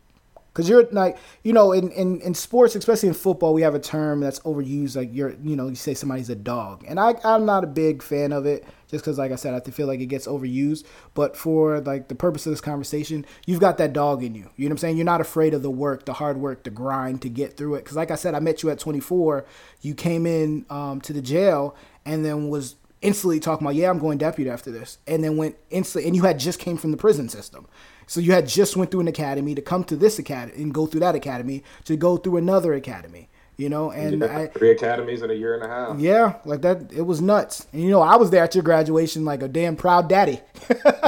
[0.52, 3.78] Because you're like, you know, in, in, in sports, especially in football, we have a
[3.78, 4.96] term that's overused.
[4.96, 8.02] Like you're, you know, you say somebody's a dog, and I I'm not a big
[8.02, 10.84] fan of it, just because, like I said, I feel like it gets overused.
[11.14, 14.50] But for like the purpose of this conversation, you've got that dog in you.
[14.56, 14.96] You know what I'm saying?
[14.98, 17.84] You're not afraid of the work, the hard work, the grind to get through it.
[17.84, 19.46] Because, like I said, I met you at 24.
[19.80, 21.74] You came in um, to the jail
[22.04, 25.56] and then was instantly talking about, yeah, I'm going deputy after this, and then went
[25.70, 27.66] instantly, and you had just came from the prison system.
[28.12, 30.84] So you had just went through an academy to come to this academy and go
[30.84, 33.30] through that academy to go through another academy.
[33.56, 35.98] You know, and Yeah, I, three academies in a year and a half.
[35.98, 37.66] yeah, like that, it was nuts.
[37.72, 40.40] And you know, I was there at your graduation, like a damn proud daddy.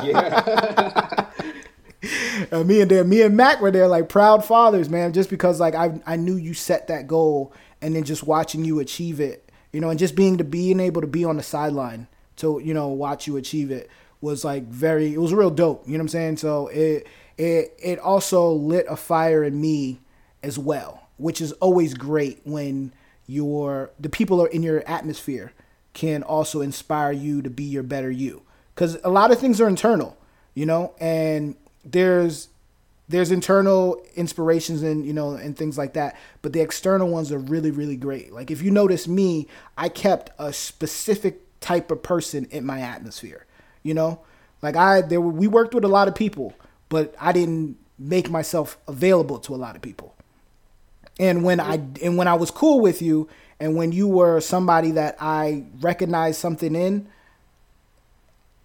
[0.02, 1.26] Yeah.
[2.52, 5.14] Uh, me and Dan, me and Mac were there like proud fathers, man.
[5.14, 8.78] Just because like I I knew you set that goal, and then just watching you
[8.78, 12.06] achieve it, you know, and just being to being able to be on the sideline
[12.36, 13.88] to you know watch you achieve it
[14.24, 15.86] was like very it was real dope.
[15.86, 16.36] You know what I'm saying?
[16.38, 17.06] So it
[17.38, 20.00] it it also lit a fire in me
[20.42, 22.92] as well, which is always great when
[23.26, 25.52] your the people are in your atmosphere
[25.92, 28.42] can also inspire you to be your better you.
[28.74, 30.16] Because a lot of things are internal,
[30.54, 31.54] you know, and
[31.84, 32.48] there's
[33.08, 37.38] there's internal inspirations and you know and things like that but the external ones are
[37.38, 39.46] really really great like if you notice me
[39.76, 43.44] i kept a specific type of person in my atmosphere
[43.84, 44.20] you know
[44.62, 46.52] like i there were, we worked with a lot of people
[46.88, 50.14] but i didn't make myself available to a lot of people
[51.20, 53.28] and when i and when i was cool with you
[53.60, 57.06] and when you were somebody that i recognized something in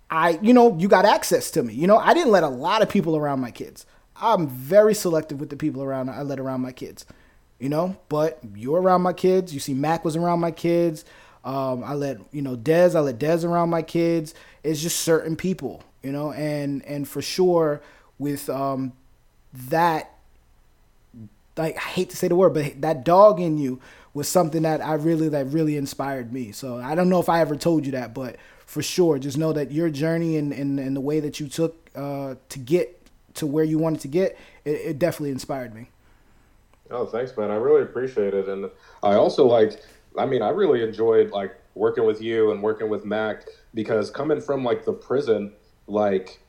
[0.09, 1.73] I, you know, you got access to me.
[1.73, 3.85] You know, I didn't let a lot of people around my kids.
[4.19, 7.05] I'm very selective with the people around I let around my kids.
[7.59, 9.53] You know, but you're around my kids.
[9.53, 11.03] You see, Mac was around my kids.
[11.43, 12.95] Um, I let you know Dez.
[12.95, 14.33] I let Dez around my kids.
[14.63, 17.81] It's just certain people, you know, and and for sure
[18.17, 18.91] with um,
[19.69, 20.11] that,
[21.55, 23.79] like I hate to say the word, but that dog in you
[24.13, 26.51] was something that I really that really inspired me.
[26.51, 28.35] So I don't know if I ever told you that, but
[28.65, 31.89] for sure, just know that your journey and and, and the way that you took
[31.95, 32.95] uh, to get
[33.35, 35.89] to where you wanted to get, it, it definitely inspired me.
[36.91, 37.51] Oh, thanks, man.
[37.51, 38.69] I really appreciate it, and
[39.01, 39.81] I also like.
[40.17, 44.41] I mean, I really enjoyed like working with you and working with Mac because coming
[44.41, 45.53] from like the prison,
[45.87, 46.41] like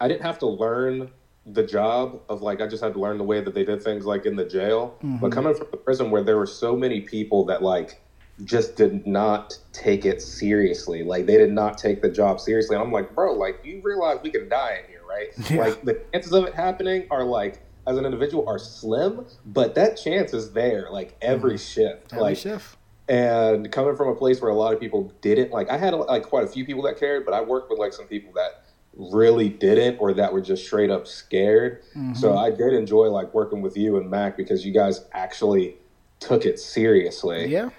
[0.00, 1.10] I didn't have to learn
[1.46, 4.06] the job of like I just had to learn the way that they did things
[4.06, 4.96] like in the jail.
[4.98, 5.18] Mm-hmm.
[5.18, 8.00] But coming from the prison where there were so many people that like
[8.44, 11.04] just did not take it seriously.
[11.04, 12.76] Like they did not take the job seriously.
[12.76, 15.28] And I'm like, bro, like you realize we can die in here, right?
[15.50, 15.66] Yeah.
[15.66, 19.96] Like the chances of it happening are like as an individual are slim, but that
[19.96, 21.82] chance is there like every mm-hmm.
[21.82, 22.12] shift.
[22.12, 22.76] Every like shift.
[23.08, 26.22] And coming from a place where a lot of people didn't like i had like
[26.22, 28.64] quite a few people that cared but i worked with like some people that
[28.96, 32.14] really didn't or that were just straight up scared mm-hmm.
[32.14, 35.74] so i did enjoy like working with you and mac because you guys actually
[36.20, 37.70] took it seriously Yeah.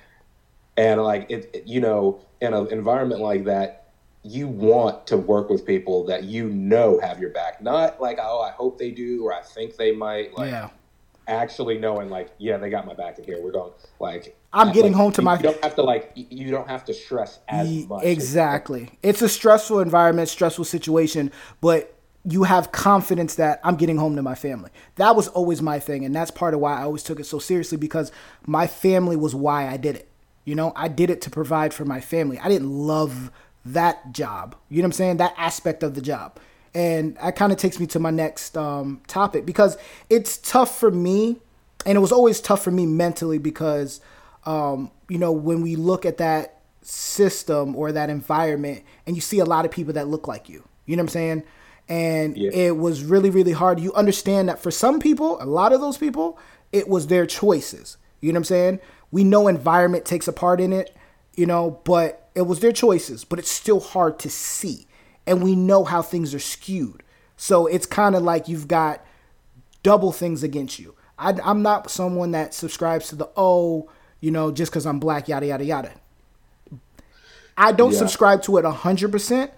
[0.77, 3.81] and like it, it- you know in an environment like that
[4.23, 8.41] you want to work with people that you know have your back not like oh
[8.41, 10.69] i hope they do or i think they might like yeah.
[11.27, 14.91] Actually knowing like yeah they got my back in here we're going like I'm getting
[14.93, 17.39] like, home to you- my- you don't have to like you don't have to stress
[17.47, 18.89] as much Exactly.
[19.03, 21.93] It's a stressful environment, stressful situation, but
[22.27, 24.71] you have confidence that I'm getting home to my family.
[24.95, 27.37] That was always my thing, and that's part of why I always took it so
[27.37, 28.11] seriously because
[28.47, 30.09] my family was why I did it.
[30.45, 32.39] You know, I did it to provide for my family.
[32.39, 33.31] I didn't love
[33.65, 34.55] that job.
[34.69, 35.17] You know what I'm saying?
[35.17, 36.39] That aspect of the job.
[36.75, 39.77] And that kind of takes me to my next um, topic because
[40.09, 41.37] it's tough for me,
[41.85, 44.01] and it was always tough for me mentally because,
[44.45, 49.39] um, you know, when we look at that system or that environment and you see
[49.39, 51.43] a lot of people that look like you, you know what I'm saying?
[51.87, 52.51] And Yeah.
[52.51, 53.79] it was really, really hard.
[53.79, 56.37] You understand that for some people, a lot of those people,
[56.73, 57.97] it was their choices.
[58.19, 58.79] You know what I'm saying?
[59.11, 60.95] We know environment takes a part in it,
[61.35, 64.87] you know, but it was their choices, but it's still hard to see.
[65.27, 67.03] And we know how things are skewed.
[67.37, 69.03] So it's kind of like you've got
[69.83, 70.95] double things against you.
[71.17, 75.27] I, I'm not someone that subscribes to the, oh, you know, just because I'm black,
[75.27, 75.91] yada, yada, yada.
[77.57, 77.99] I don't Yeah.
[77.99, 79.51] subscribe to it 100%,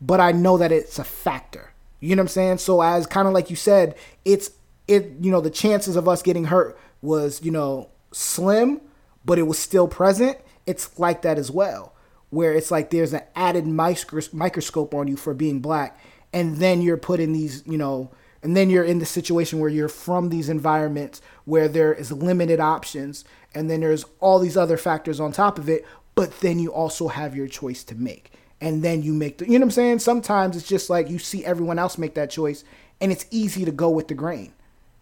[0.00, 1.72] but I know that it's a factor.
[2.00, 2.58] You know what I'm saying?
[2.58, 4.50] So as kind of like you said, it's
[4.86, 8.82] it you know the chances of us getting hurt was, you know, slim,
[9.24, 10.36] but it was still present.
[10.66, 11.93] It's like that as well,
[12.34, 15.98] where it's like there's an added micros- microscope on you for being black
[16.32, 18.10] and then you're put in these, you know,
[18.42, 22.60] and then you're in the situation where you're from these environments where there is limited
[22.60, 23.24] options
[23.54, 27.08] and then there's all these other factors on top of it, but then you also
[27.08, 29.98] have your choice to make and then you make the you know what I'm saying?
[30.00, 32.64] Sometimes it's just like you see everyone else make that choice
[33.00, 34.52] and it's easy to go with the grain.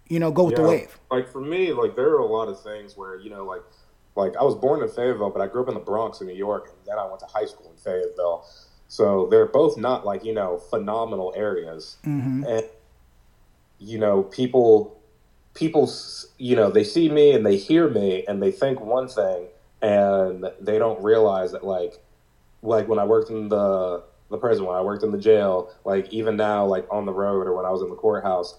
[0.08, 0.98] you know, go with the wave.
[1.10, 3.62] Like for me, like there are a lot of things where you know, like
[4.14, 6.34] like I was born in Fayetteville, but I grew up in the Bronx in New
[6.34, 8.44] York, and then I went to high school in Fayetteville.
[8.88, 12.44] So they're both not like you know phenomenal areas, Mm-hmm.
[12.44, 12.64] and
[13.78, 14.98] you know people
[15.54, 15.90] people
[16.38, 19.46] you know they see me and they hear me and they think one thing
[19.82, 21.94] and they don't realize that like
[22.62, 26.10] like when I worked in the the prison when I worked in the jail like
[26.12, 28.56] even now like on the road or when I was in the courthouse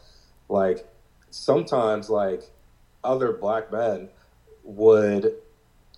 [0.50, 0.86] like
[1.32, 2.44] sometimes like
[3.04, 4.10] other black men
[4.64, 5.34] would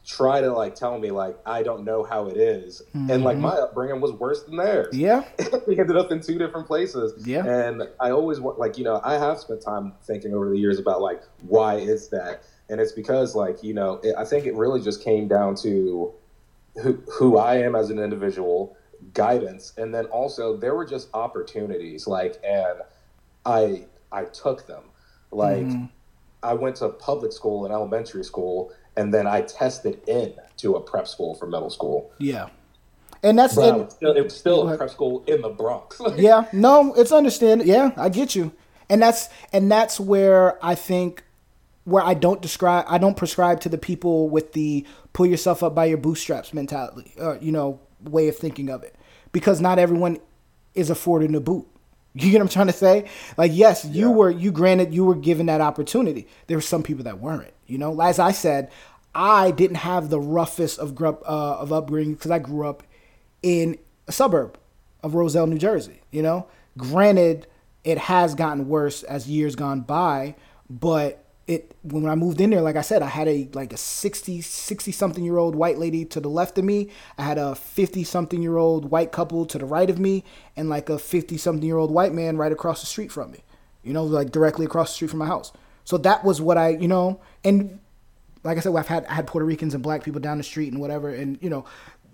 [0.06, 2.82] try to like tell me like I don't know how it is.
[2.94, 3.42] and like mm-hmm.
[3.48, 5.24] my upbringing was worse than theirs Yeah,
[5.68, 7.26] we ended up in two different places.
[7.26, 7.46] Yeah.
[7.46, 10.80] And I always want, like, you know, I have spent time thinking over the years
[10.80, 12.44] about, like, why is that?
[12.70, 16.14] And it's because, like, you know, it, I think it really just came down to
[16.82, 18.78] who, who I am as an individual,
[19.14, 22.80] guidance, and then also there were just opportunities, like, and
[23.46, 24.84] I I took them.
[25.32, 25.86] Like, mm-hmm.
[26.44, 30.82] I went to public school and elementary school, and then I tested in to a
[30.82, 32.12] prep school for middle school.
[32.20, 32.48] yeah,
[33.24, 35.50] and that's But I and- was still, it was still a prep school in the
[35.50, 36.02] Bronx.
[36.16, 36.46] yeah.
[36.54, 38.52] No it's understand yeah i get you.
[38.90, 41.24] And that's and that's where i think
[41.86, 45.74] where i don't describe i don't prescribe to the people with the pull yourself up
[45.76, 48.96] by your bootstraps mentality uh, you know way of thinking of it.
[49.32, 50.20] Because not everyone
[50.76, 51.68] is afforded a boot.
[52.18, 53.10] You get what i'm trying to say?
[53.38, 54.16] Like yes you Yeah.
[54.16, 56.28] were you granted you were given that opportunity.
[56.48, 58.72] There were some people that weren't you know as i said
[59.14, 62.84] i didn't have the roughest of grub uh, of upbringing because i grew up
[63.42, 64.58] in a suburb
[65.06, 66.02] of Roselle, New Jersey.
[66.12, 66.48] You know,
[66.78, 67.48] granted,
[67.84, 70.36] it has gotten worse as years gone by,
[70.70, 73.78] but it when I moved in there, like I said, I had a like a
[73.78, 76.90] 60, 60 something year old white lady to the left of me.
[77.20, 80.24] I had a 50 something year old white couple to the right of me,
[80.58, 83.44] and like a 50 something year old white man right across the street from me.
[83.84, 85.52] You know, like directly across the street from my house.
[85.86, 87.80] So that was what I, you know, and
[88.44, 90.72] like I said, I've had I had Puerto Ricans and black people down the street
[90.72, 91.66] and whatever, and you know,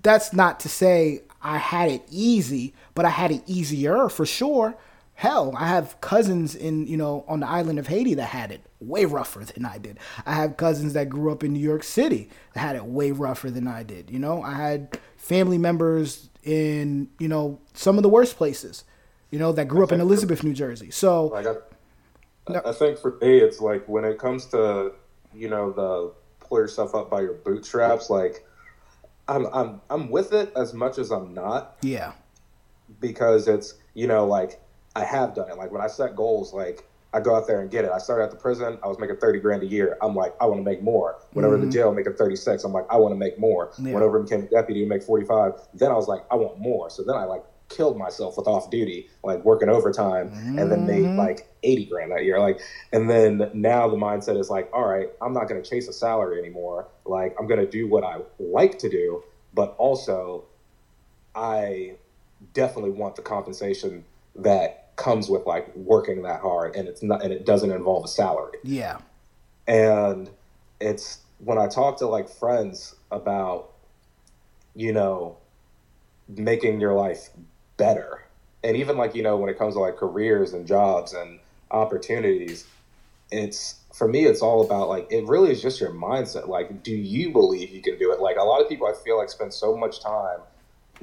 [0.04, 4.76] that's not to say I had it easy, but I had it easier for sure.
[5.16, 8.62] Hell, I have cousins in you know on the island of Haiti that had it
[8.80, 10.00] way rougher than I did.
[10.26, 13.50] I have cousins that grew up in New York City that had it way rougher
[13.50, 14.10] than I did.
[14.10, 18.84] You know, I had family members in you know some of the worst places.
[19.30, 20.92] You know that grew up in Elizabeth, New Jersey.
[20.92, 21.30] So
[22.54, 22.62] No.
[22.66, 24.93] I think for me, it's like when it comes to
[25.34, 28.10] you know the pull yourself up by your bootstraps.
[28.10, 28.45] Like
[29.28, 32.14] I'm I'm I'm with it as much as I'm not yeah,
[32.99, 34.62] because it's you know like
[34.95, 35.58] I have done it.
[35.58, 37.91] Like when I set goals, like I go out there and get it.
[37.91, 38.78] I started at the prison.
[38.84, 39.97] I was making thirty grand a year.
[40.02, 41.20] I'm like I want to make more.
[41.34, 43.70] Whenever the jail making thirty six, I'm like I want to make more.
[43.72, 43.88] Mm-hmm.
[43.88, 43.93] Yeah.
[43.93, 45.54] Whenever I became a deputy, make forty five.
[45.74, 46.89] Then I was like I want more.
[46.89, 47.43] So then I like
[47.76, 51.18] killed myself with off duty, like working overtime, and then made Mm-hmm.
[51.20, 52.40] like eighty grand that year.
[52.40, 52.60] Like,
[52.92, 55.94] and then now the mindset is like, all right, I'm not going to chase a
[55.94, 56.88] salary anymore.
[57.06, 60.46] Like I'm going to do what I like to do, but also
[61.36, 61.96] I
[62.54, 64.04] definitely want the compensation
[64.36, 68.08] that comes with like working that hard and it's not and it doesn't involve a
[68.08, 68.98] salary yeah,
[69.68, 70.30] and
[70.80, 73.72] it's when i talk to like friends about
[74.76, 75.38] you know
[76.28, 77.30] making your life
[77.78, 78.24] better
[78.64, 81.40] and even like you know when it comes to like careers and jobs and
[81.72, 82.66] opportunities
[83.32, 86.92] it's for me it's all about like it really is just your mindset like do
[86.92, 89.54] you believe you can do it like a lot of people i feel like spend
[89.54, 90.40] so much time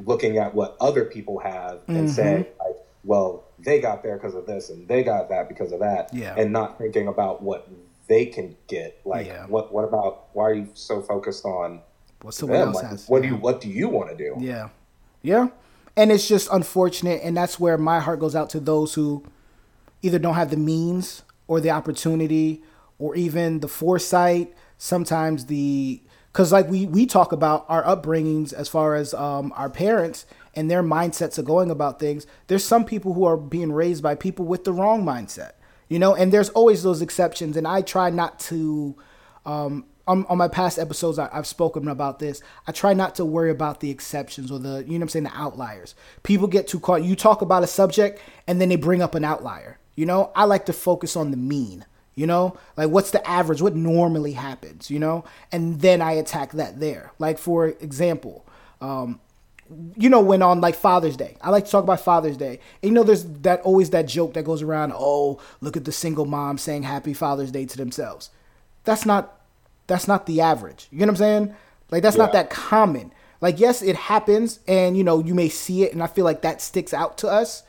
[0.04, 2.06] looking at what other people have and mm-hmm.
[2.08, 5.80] saying like well they got there because of this and they got that because of
[5.80, 6.34] that Yeah.
[6.36, 7.68] and not thinking about what
[8.06, 9.46] they can get like Yeah.
[9.46, 11.80] what what about why are you so focused on
[12.22, 13.08] what someone them else like, has.
[13.08, 14.68] what do you what do you want to do Yeah.
[15.22, 15.48] Yeah.
[15.98, 17.22] And it's just unfortunate.
[17.24, 19.24] And that's where my heart goes out to those who
[20.00, 22.62] either don't have the means or the opportunity
[23.00, 24.54] or even the foresight.
[24.78, 26.00] Sometimes the,
[26.32, 30.24] because like we, we talk about our upbringings as far as um, our parents
[30.54, 32.28] and their mindsets of going about things.
[32.46, 35.54] There's some people who are being raised by people with the wrong mindset,
[35.88, 37.56] you know, and there's always those exceptions.
[37.56, 38.94] And I try not to,
[39.44, 42.42] um, on, on my past episodes, I, I've spoken about this.
[42.66, 45.36] I try not to worry about the exceptions or the, you know I'm saying, the
[45.36, 45.94] outliers.
[46.22, 47.04] People get too caught.
[47.04, 49.78] You talk about a subject and then they bring up an outlier.
[49.94, 51.84] You know, I like to focus on the mean,
[52.14, 56.52] you know, like what's the average, what normally happens, you know, and then I attack
[56.52, 57.12] that there.
[57.18, 58.46] Like, for example,
[58.80, 59.20] um,
[59.96, 62.60] you know, when on like Father's Day, I like to talk about Father's Day.
[62.82, 64.94] And, you know, there's that always that joke that goes around.
[64.94, 68.30] Oh, look at the single mom saying Happy Father's Day to themselves.
[68.84, 69.37] That's not,
[69.88, 70.86] that's not the average.
[70.92, 71.56] You know what I'm saying?
[71.90, 73.12] Like that's not that common.
[73.40, 76.42] Like yes, it happens, and you know you may see it, and I feel like
[76.42, 77.64] that sticks out to us,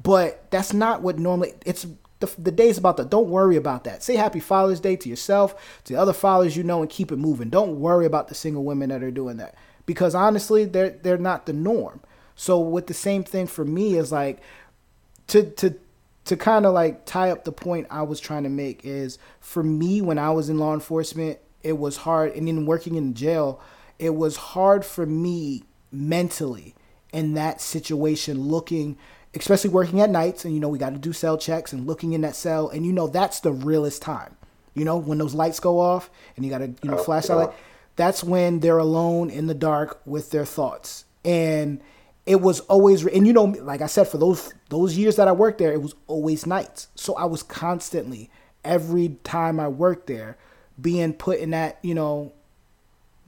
[0.00, 1.54] but that's not what normally.
[1.66, 1.86] It's
[2.20, 3.10] the, the day's about that.
[3.10, 4.02] Don't worry about that.
[4.02, 7.16] Say happy Father's Day to yourself, to the other fathers you know, and keep it
[7.16, 7.50] moving.
[7.50, 9.56] Don't worry about the single women that are doing that
[9.86, 12.00] because honestly, they're they're not the norm.
[12.34, 14.40] So with the same thing for me is like
[15.28, 15.74] to to
[16.24, 19.62] to kind of like tie up the point I was trying to make is for
[19.62, 23.60] me when I was in law enforcement, it was hard, and then working in jail,
[23.98, 26.74] it was hard for me mentally
[27.12, 28.96] in that situation, looking,
[29.34, 32.12] especially working at nights, and you know we got to do cell checks and looking
[32.12, 34.36] in that cell, and you know that's the realest time,
[34.74, 37.28] you know when those lights go off and you got to you know Oh, flash
[37.28, 37.50] yeah.
[37.96, 41.80] that's when they're alone in the dark with their thoughts, and
[42.24, 45.32] it was always and you know like i said for those those years that i
[45.32, 48.30] worked there it was always nights so i was constantly
[48.64, 50.38] every time i worked there
[50.82, 52.32] being put in that you know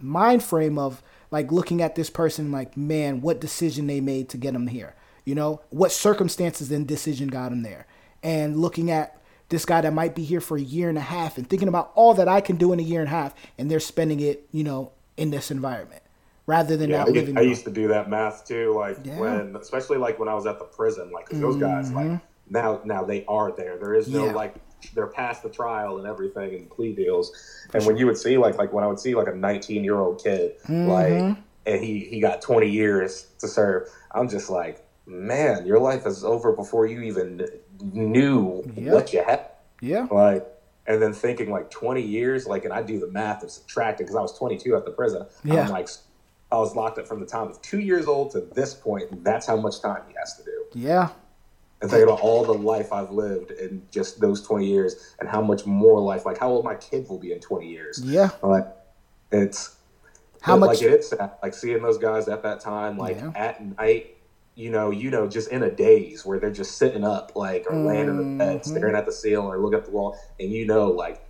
[0.01, 4.37] mind frame of like looking at this person like man what decision they made to
[4.37, 4.95] get them here
[5.25, 7.87] you know what circumstances and decision got them there
[8.23, 11.39] and looking at this guy that might be here for a year and a half
[11.39, 13.71] and thinking about all that i can do in a year and a half and
[13.71, 16.03] they're spending it you know in this environment
[16.47, 18.75] rather than Yeah, not I, living I used to do that math too.
[18.75, 19.19] Like Yeah.
[19.19, 23.03] when, especially like when I was at the prison, like those guys, like now, now
[23.05, 23.79] they are there.
[23.79, 24.27] There is no Mm-hmm.
[24.29, 24.35] Yeah.
[24.35, 24.55] like
[24.95, 27.33] they're past the trial and everything and plea deals.
[27.73, 29.99] And when you would see like like when I would see like a 19 year
[29.99, 30.89] old kid Mm-hmm.
[30.89, 36.07] like and he he got 20 years to serve, I'm just like, man, your life
[36.07, 37.47] is over before you even
[37.81, 38.93] knew Yeah.
[38.93, 39.47] what you had
[39.81, 40.47] yeah like
[40.87, 44.17] and then thinking like 20 years like and i do the math of subtracting because
[44.17, 45.63] i was 22 at the prison Yeah.
[45.63, 45.89] i'm like
[46.53, 49.47] i was locked up from the time of two years old to this point that's
[49.47, 51.09] how much time he has to do yeah
[51.85, 55.41] and think about all the life i've lived in just those 20 years and how
[55.43, 58.67] much more life like how old my kids will be in 20 years yeah like
[59.31, 59.77] it's
[60.41, 63.17] How it- much- like it is sad, like seeing those guys at that time like
[63.17, 63.33] Yeah.
[63.35, 64.17] at night
[64.57, 67.77] you know you know just in a daze where they're just sitting up like or
[67.77, 68.39] laying in the Mm-hmm.
[68.39, 71.24] bed staring at the ceiling or looking at the wall and you know like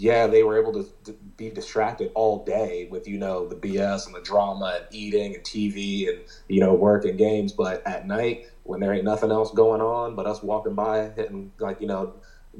[0.00, 4.14] yeah they were able to, be distracted all day with you know the bs and
[4.14, 7.52] the drama and eating and tv and you know work and games.
[7.52, 11.52] But at night when there ain't nothing else going on but us walking by hitting
[11.58, 12.14] like you know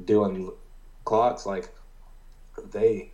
[0.05, 0.51] doing
[1.05, 1.73] clocks like
[2.71, 3.11] they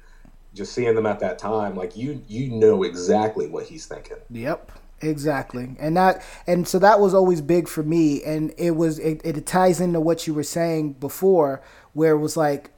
[0.54, 4.18] just seeing them at that time like you you know exactly what he's thinking.
[4.30, 4.72] Yep,
[5.02, 5.76] exactly.
[5.80, 8.24] And that and so that was always big for me.
[8.24, 11.62] And it was it, it ties into what you were saying before
[11.94, 12.72] where it was like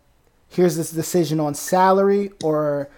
[0.50, 2.90] here's this decision on salary or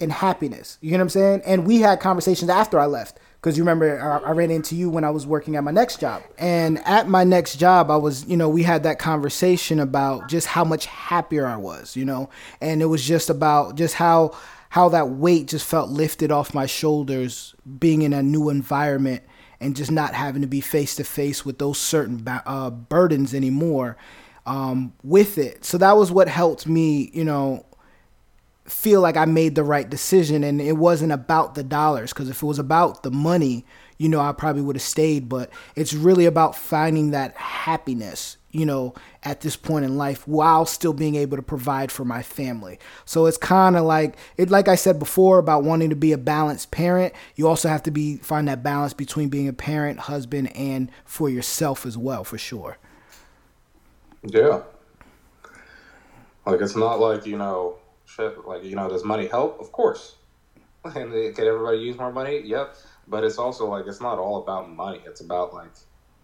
[0.00, 0.78] in happiness.
[0.80, 1.42] You know what I'm saying?
[1.46, 4.90] And we had conversations after I left because you remember I, I ran into you
[4.90, 6.22] when I was working at my next job.
[6.38, 10.48] And at my next job, I was, you know, we had that conversation about just
[10.48, 12.28] how much happier I was, you know,
[12.60, 14.36] and it was just about just how
[14.70, 19.22] how that weight just felt lifted off my shoulders being in a new environment
[19.60, 23.96] and just not having to be face to face with those certain uh, burdens anymore
[24.46, 25.64] um, with it.
[25.64, 27.66] So that was what helped me, you know,
[28.64, 32.42] feel like I made the right decision and it wasn't about the dollars because if
[32.42, 33.64] it was about the money,
[33.98, 38.66] you know, I probably would have stayed, but it's really about finding that happiness, you
[38.66, 42.78] know, at this point in life while still being able to provide for my family.
[43.04, 46.18] So it's kind of like it like I said before about wanting to be a
[46.18, 50.54] balanced parent, you also have to be find that balance between being a parent, husband
[50.56, 52.78] and for yourself as well, for sure.
[54.26, 54.62] Yeah.
[56.44, 58.46] Like it's not like you know shit.
[58.46, 59.60] Like you know, does money help?
[59.60, 60.16] Of course.
[60.84, 62.42] And can everybody use more money?
[62.44, 62.76] Yep.
[63.08, 65.00] But it's also like it's not all about money.
[65.04, 65.72] It's about like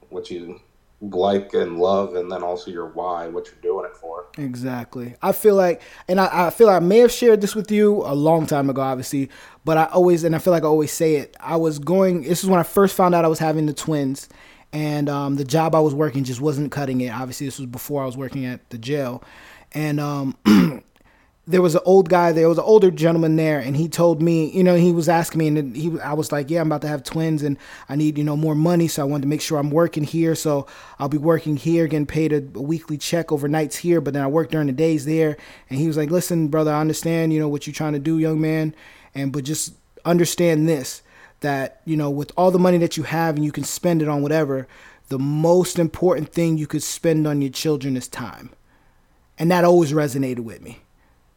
[0.09, 0.61] what you
[1.01, 4.27] like and love, and then also your why, what you're doing it for.
[4.39, 5.17] Exactly.
[5.21, 8.15] I feel like, and I, I feel I may have shared this with you a
[8.15, 9.29] long time ago, obviously,
[9.65, 11.37] but I always, and I feel like I always say it.
[11.41, 14.29] I was going, this is when I first found out I was having the twins,
[14.73, 17.11] and um, the job I was working just wasn't cutting it.
[17.11, 19.23] Obviously, this was before I was working at the jail.
[19.73, 20.37] And um,
[21.47, 24.49] there was an old guy there was an older gentleman there and he told me
[24.53, 26.89] you know he was asking me and he I was like yeah I'm about to
[26.89, 27.59] have twins and
[27.89, 30.37] I need you know more money so I wanted to make sure I'm working here
[30.37, 30.69] so
[31.01, 34.29] I'll be working here getting paid a, a weekly check overnights here but then I
[34.29, 35.37] work during the days there
[35.69, 38.19] and he was like listen brother I understand you know what you're trying to do
[38.19, 38.73] young man
[39.13, 41.03] and but just understand this
[41.43, 44.09] that you know with all the money that you have and you can spend it
[44.09, 44.67] on whatever
[45.09, 48.51] the most important thing you could spend on your children is time.
[49.39, 50.79] And that always resonated with me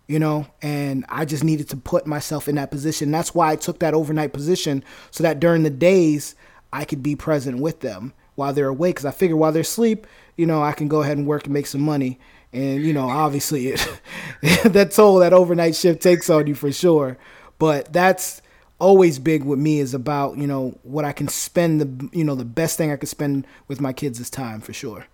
[0.08, 3.12] you know and i just needed to put myself in that position.
[3.12, 6.36] That's why i took that overnight position so that during the days
[6.72, 8.95] i could be present with them while they're awake.
[8.95, 11.53] Because i figure while they're asleep you know i can go ahead and work and
[11.53, 12.20] make some money.
[12.53, 14.01] And you know obviously it,
[14.64, 17.18] that toll that overnight shift takes on you for sure.
[17.58, 18.41] But that's
[18.80, 22.36] always big with me is about you know what i can spend the you know
[22.36, 25.05] the best thing i could spend with my kids is time for sure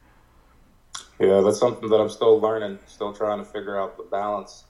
[1.20, 4.66] Yeah, that's something that I'm still learning, still trying to figure out the balance.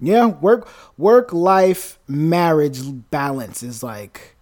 [0.00, 4.36] Yeah, work work life marriage balance is like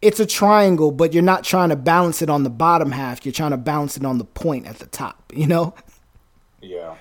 [0.00, 3.24] it's a triangle, but you're not trying to balance it on the bottom half.
[3.24, 5.74] You're trying to balance it on the point at the top, you know?
[6.60, 6.96] Yeah.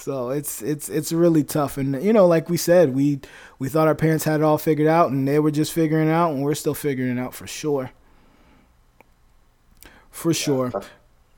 [0.00, 3.20] So it's it's it's really tough, and you know, like we said, we
[3.58, 6.12] we thought our parents had it all figured out, and they were just figuring it
[6.12, 7.90] out, and we're still figuring it out for sure.
[10.10, 10.72] For sure.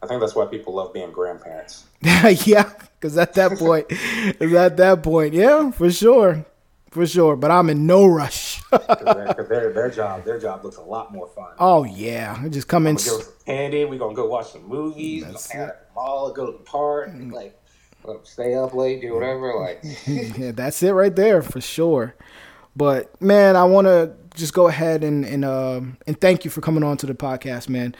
[0.03, 1.87] I think that's why people love being grandparents.
[2.03, 6.45] yeah, because at that point, 'cause at that point, yeah, for sure,
[6.91, 7.35] for sure.
[7.35, 8.63] But I'm in no rush.
[8.71, 11.53] Because their, their job their job looks a lot more fun.
[11.59, 12.95] oh yeah, I just come in.
[12.95, 13.85] We're gonna give us candy.
[13.85, 15.25] We're gonna go watch some movies.
[15.25, 17.33] We're gonna out at the mall, go to the park, mm.
[17.33, 17.62] like we're gonna
[18.25, 19.55] stay up late, do whatever.
[19.55, 22.15] Like yeah, that's it right there for sure.
[22.75, 26.61] But man, I want to just go ahead and and um and thank you for
[26.61, 27.95] coming on to the podcast, man.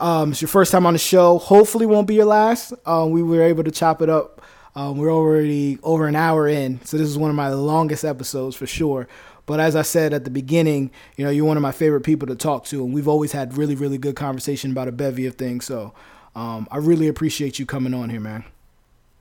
[0.00, 1.38] Um, it's your first time on the show.
[1.38, 2.72] Hopefully, won't be your last.
[2.86, 4.40] Um, we were able to chop it up.
[4.74, 8.56] Um, we're already over an hour in, so this is one of my longest episodes
[8.56, 9.08] for sure.
[9.44, 12.28] But as I said at the beginning, you know, you're one of my favorite people
[12.28, 15.34] to talk to, and we've always had really, really good conversation about a bevy of
[15.34, 15.64] things.
[15.64, 15.92] So
[16.34, 18.44] um, I really appreciate you coming on here, man.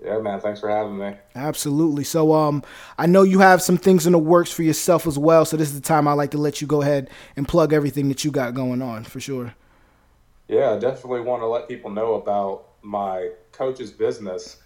[0.04, 0.40] Yeah, man.
[0.40, 1.14] Thanks for having me.
[1.36, 2.04] Absolutely.
[2.04, 2.64] So um
[2.98, 5.46] I know you have some things in the works for yourself as well.
[5.46, 8.10] So this is the time I like to let you go ahead and plug everything
[8.10, 9.54] that you got going on for sure.
[10.48, 14.58] Yeah, I definitely want to let people know about my coach's business.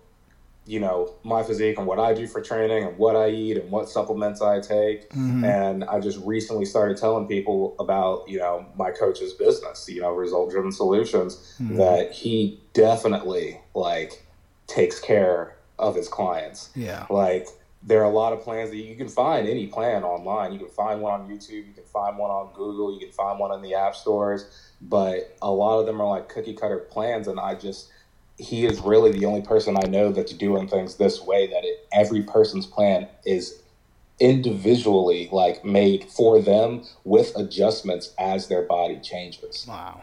[0.66, 3.70] you know my physique and what I do for training and what I eat and
[3.70, 5.10] what supplements I take.
[5.10, 5.44] Mm-hmm.
[5.44, 10.12] And I just recently started telling people about you know my coach's business, you know,
[10.12, 11.78] Result Driven Solutions, mm-hmm.
[11.78, 14.26] that he definitely like
[14.68, 16.70] takes care of his clients.
[16.76, 17.06] Yeah.
[17.10, 17.48] Like
[17.86, 20.54] there are a lot of plans that you can find any plan online.
[20.54, 23.40] You can find one on YouTube, you can find one on Google, you can find
[23.40, 27.28] one in the app stores, but a lot of them are like cookie cutter plans
[27.28, 27.92] and I just
[28.38, 31.88] he is really the only person I know that's doing things this way that it,
[31.94, 33.62] every person's plan is
[34.20, 39.66] individually like made for them with adjustments as their body changes.
[39.68, 40.02] Wow.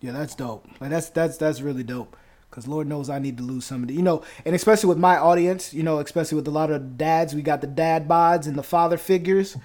[0.00, 0.66] Yeah, that's dope.
[0.80, 2.16] Like that's that's that's really dope.
[2.50, 5.72] Cause Lord knows I need to lose somebody, you know, and especially with my audience,
[5.72, 8.62] you know, especially with a lot of dads, we got the dad bods and the
[8.64, 9.56] father figures,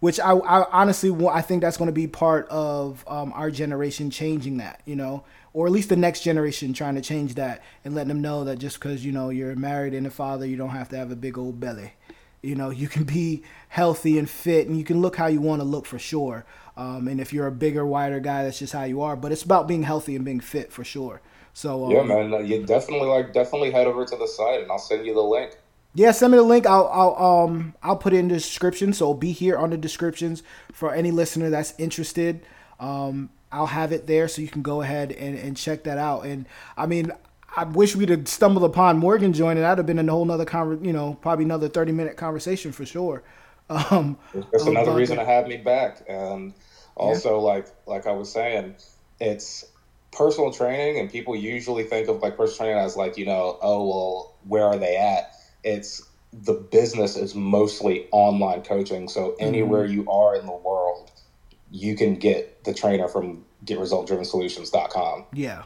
[0.00, 1.14] which I, I honestly.
[1.28, 5.22] I think that's going to be part of um, our generation changing that, you know,
[5.52, 8.58] or at least the next generation trying to change that and letting them know that
[8.58, 11.16] just because you know you're married and a father, you don't have to have a
[11.16, 11.92] big old belly.
[12.42, 15.60] You know, you can be healthy and fit, and you can look how you want
[15.60, 16.44] to look for sure.
[16.76, 19.14] Um, and if you're a bigger, wider guy, that's just how you are.
[19.14, 21.20] But it's about being healthy and being fit for sure.
[21.54, 24.78] So um, Yeah, man, you definitely like definitely head over to the site and I'll
[24.78, 25.56] send you the link.
[25.94, 26.66] Yeah, send me the link.
[26.66, 29.76] I'll, I'll um I'll put it in the description, so it'll be here on the
[29.76, 30.42] descriptions
[30.72, 32.40] for any listener that's interested.
[32.80, 36.24] Um, I'll have it there, so you can go ahead and, and check that out.
[36.24, 36.46] And
[36.76, 37.12] I mean,
[37.54, 39.62] I wish we'd have stumbled upon Morgan joining.
[39.62, 42.86] That'd have been a whole nother conver- you know, probably another thirty minute conversation for
[42.86, 43.22] sure.
[43.70, 45.24] Um, That's another reason that.
[45.24, 46.02] to have me back.
[46.06, 46.52] And
[46.94, 48.74] also, like like I was saying,
[49.18, 49.64] it's
[50.10, 53.88] personal training, and people usually think of like personal training as like you know, oh
[53.88, 55.36] well, where are they at?
[55.64, 56.02] It's
[56.32, 61.10] the business is mostly online coaching, so anywhere you are in the world,
[61.72, 65.24] you can get the trainer from GetResultDrivenSolutions.com.
[65.32, 65.62] Yeah.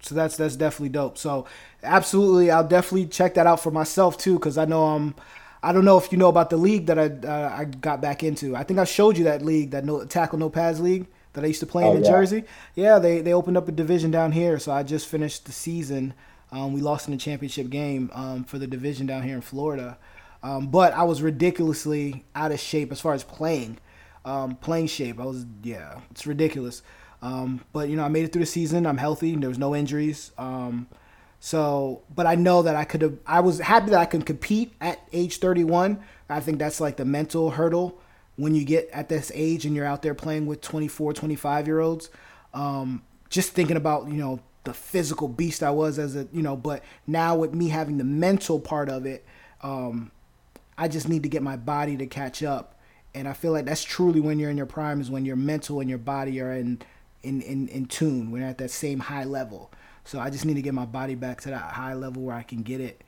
[0.00, 1.16] So that's that's definitely dope.
[1.18, 1.46] So
[1.82, 5.14] absolutely, I'll definitely check that out for myself too, because I know um,
[5.62, 8.22] I don't know if you know about the league that I uh, I got back
[8.22, 8.54] into.
[8.54, 11.48] I think I showed you that league, that no tackle no pads league that I
[11.48, 12.10] used to play in Oh, in yeah.
[12.10, 12.44] Jersey.
[12.74, 16.14] Yeah, they they opened up a division down here, so I just finished the season.
[16.52, 19.98] Um, we lost in the championship game um, for the division down here in Florida,
[20.42, 23.78] um, but I was ridiculously out of shape as far as playing
[24.26, 25.18] um, playing shape.
[25.18, 26.82] I was yeah, it's ridiculous.
[27.22, 28.86] Um, but you know, I made it through the season.
[28.86, 29.34] I'm healthy.
[29.36, 30.32] There was no injuries.
[30.36, 30.88] Um,
[31.40, 33.16] so, but I know that I could have.
[33.26, 36.00] I was happy that I can compete at age 31.
[36.28, 37.98] I think that's like the mental hurdle
[38.34, 41.80] when you get at this age and you're out there playing with 24, 25 year
[41.80, 42.10] olds.
[42.52, 46.56] Um, just thinking about you know the physical beast I was as a you know,
[46.56, 49.24] but now with me having the mental part of it,
[49.62, 50.10] um,
[50.76, 52.75] I just need to get my body to catch up.
[53.16, 55.80] And I feel like that's truly when you're in your prime is when your mental
[55.80, 56.82] and your body are in
[57.22, 58.30] in, in, in tune.
[58.30, 59.72] When you're at that same high level.
[60.04, 62.42] So I just need to get my body back to that high level where I
[62.42, 63.02] can get it.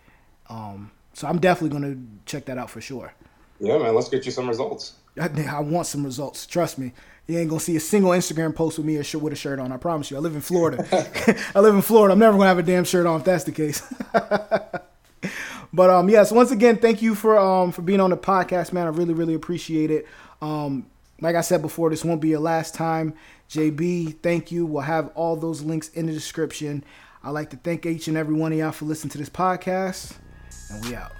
[0.48, 3.12] Um, so I'm definitely gonna check that out for sure.
[3.60, 3.94] Yeah, man.
[3.94, 4.94] Let's get you some results.
[5.20, 6.46] I, I want some results.
[6.46, 6.92] Trust me.
[7.26, 9.72] You ain't gonna see a single Instagram post with me with a shirt on.
[9.72, 10.16] I promise you.
[10.16, 10.86] I live in Florida.
[11.54, 12.14] I live in Florida.
[12.14, 13.82] I'm never gonna have a damn shirt on if that's the case.
[15.72, 16.32] But um, yes.
[16.32, 18.86] Once again, thank you for um for being on the podcast, man.
[18.86, 20.06] I really really appreciate it.
[20.40, 20.86] Um,
[21.20, 23.14] like I said before, this won't be your last time.
[23.50, 24.66] JB, thank you.
[24.66, 26.84] We'll have all those links in the description.
[27.24, 30.16] I'd like to thank each and every one of y'all for listening to this podcast,
[30.70, 31.12] and we out.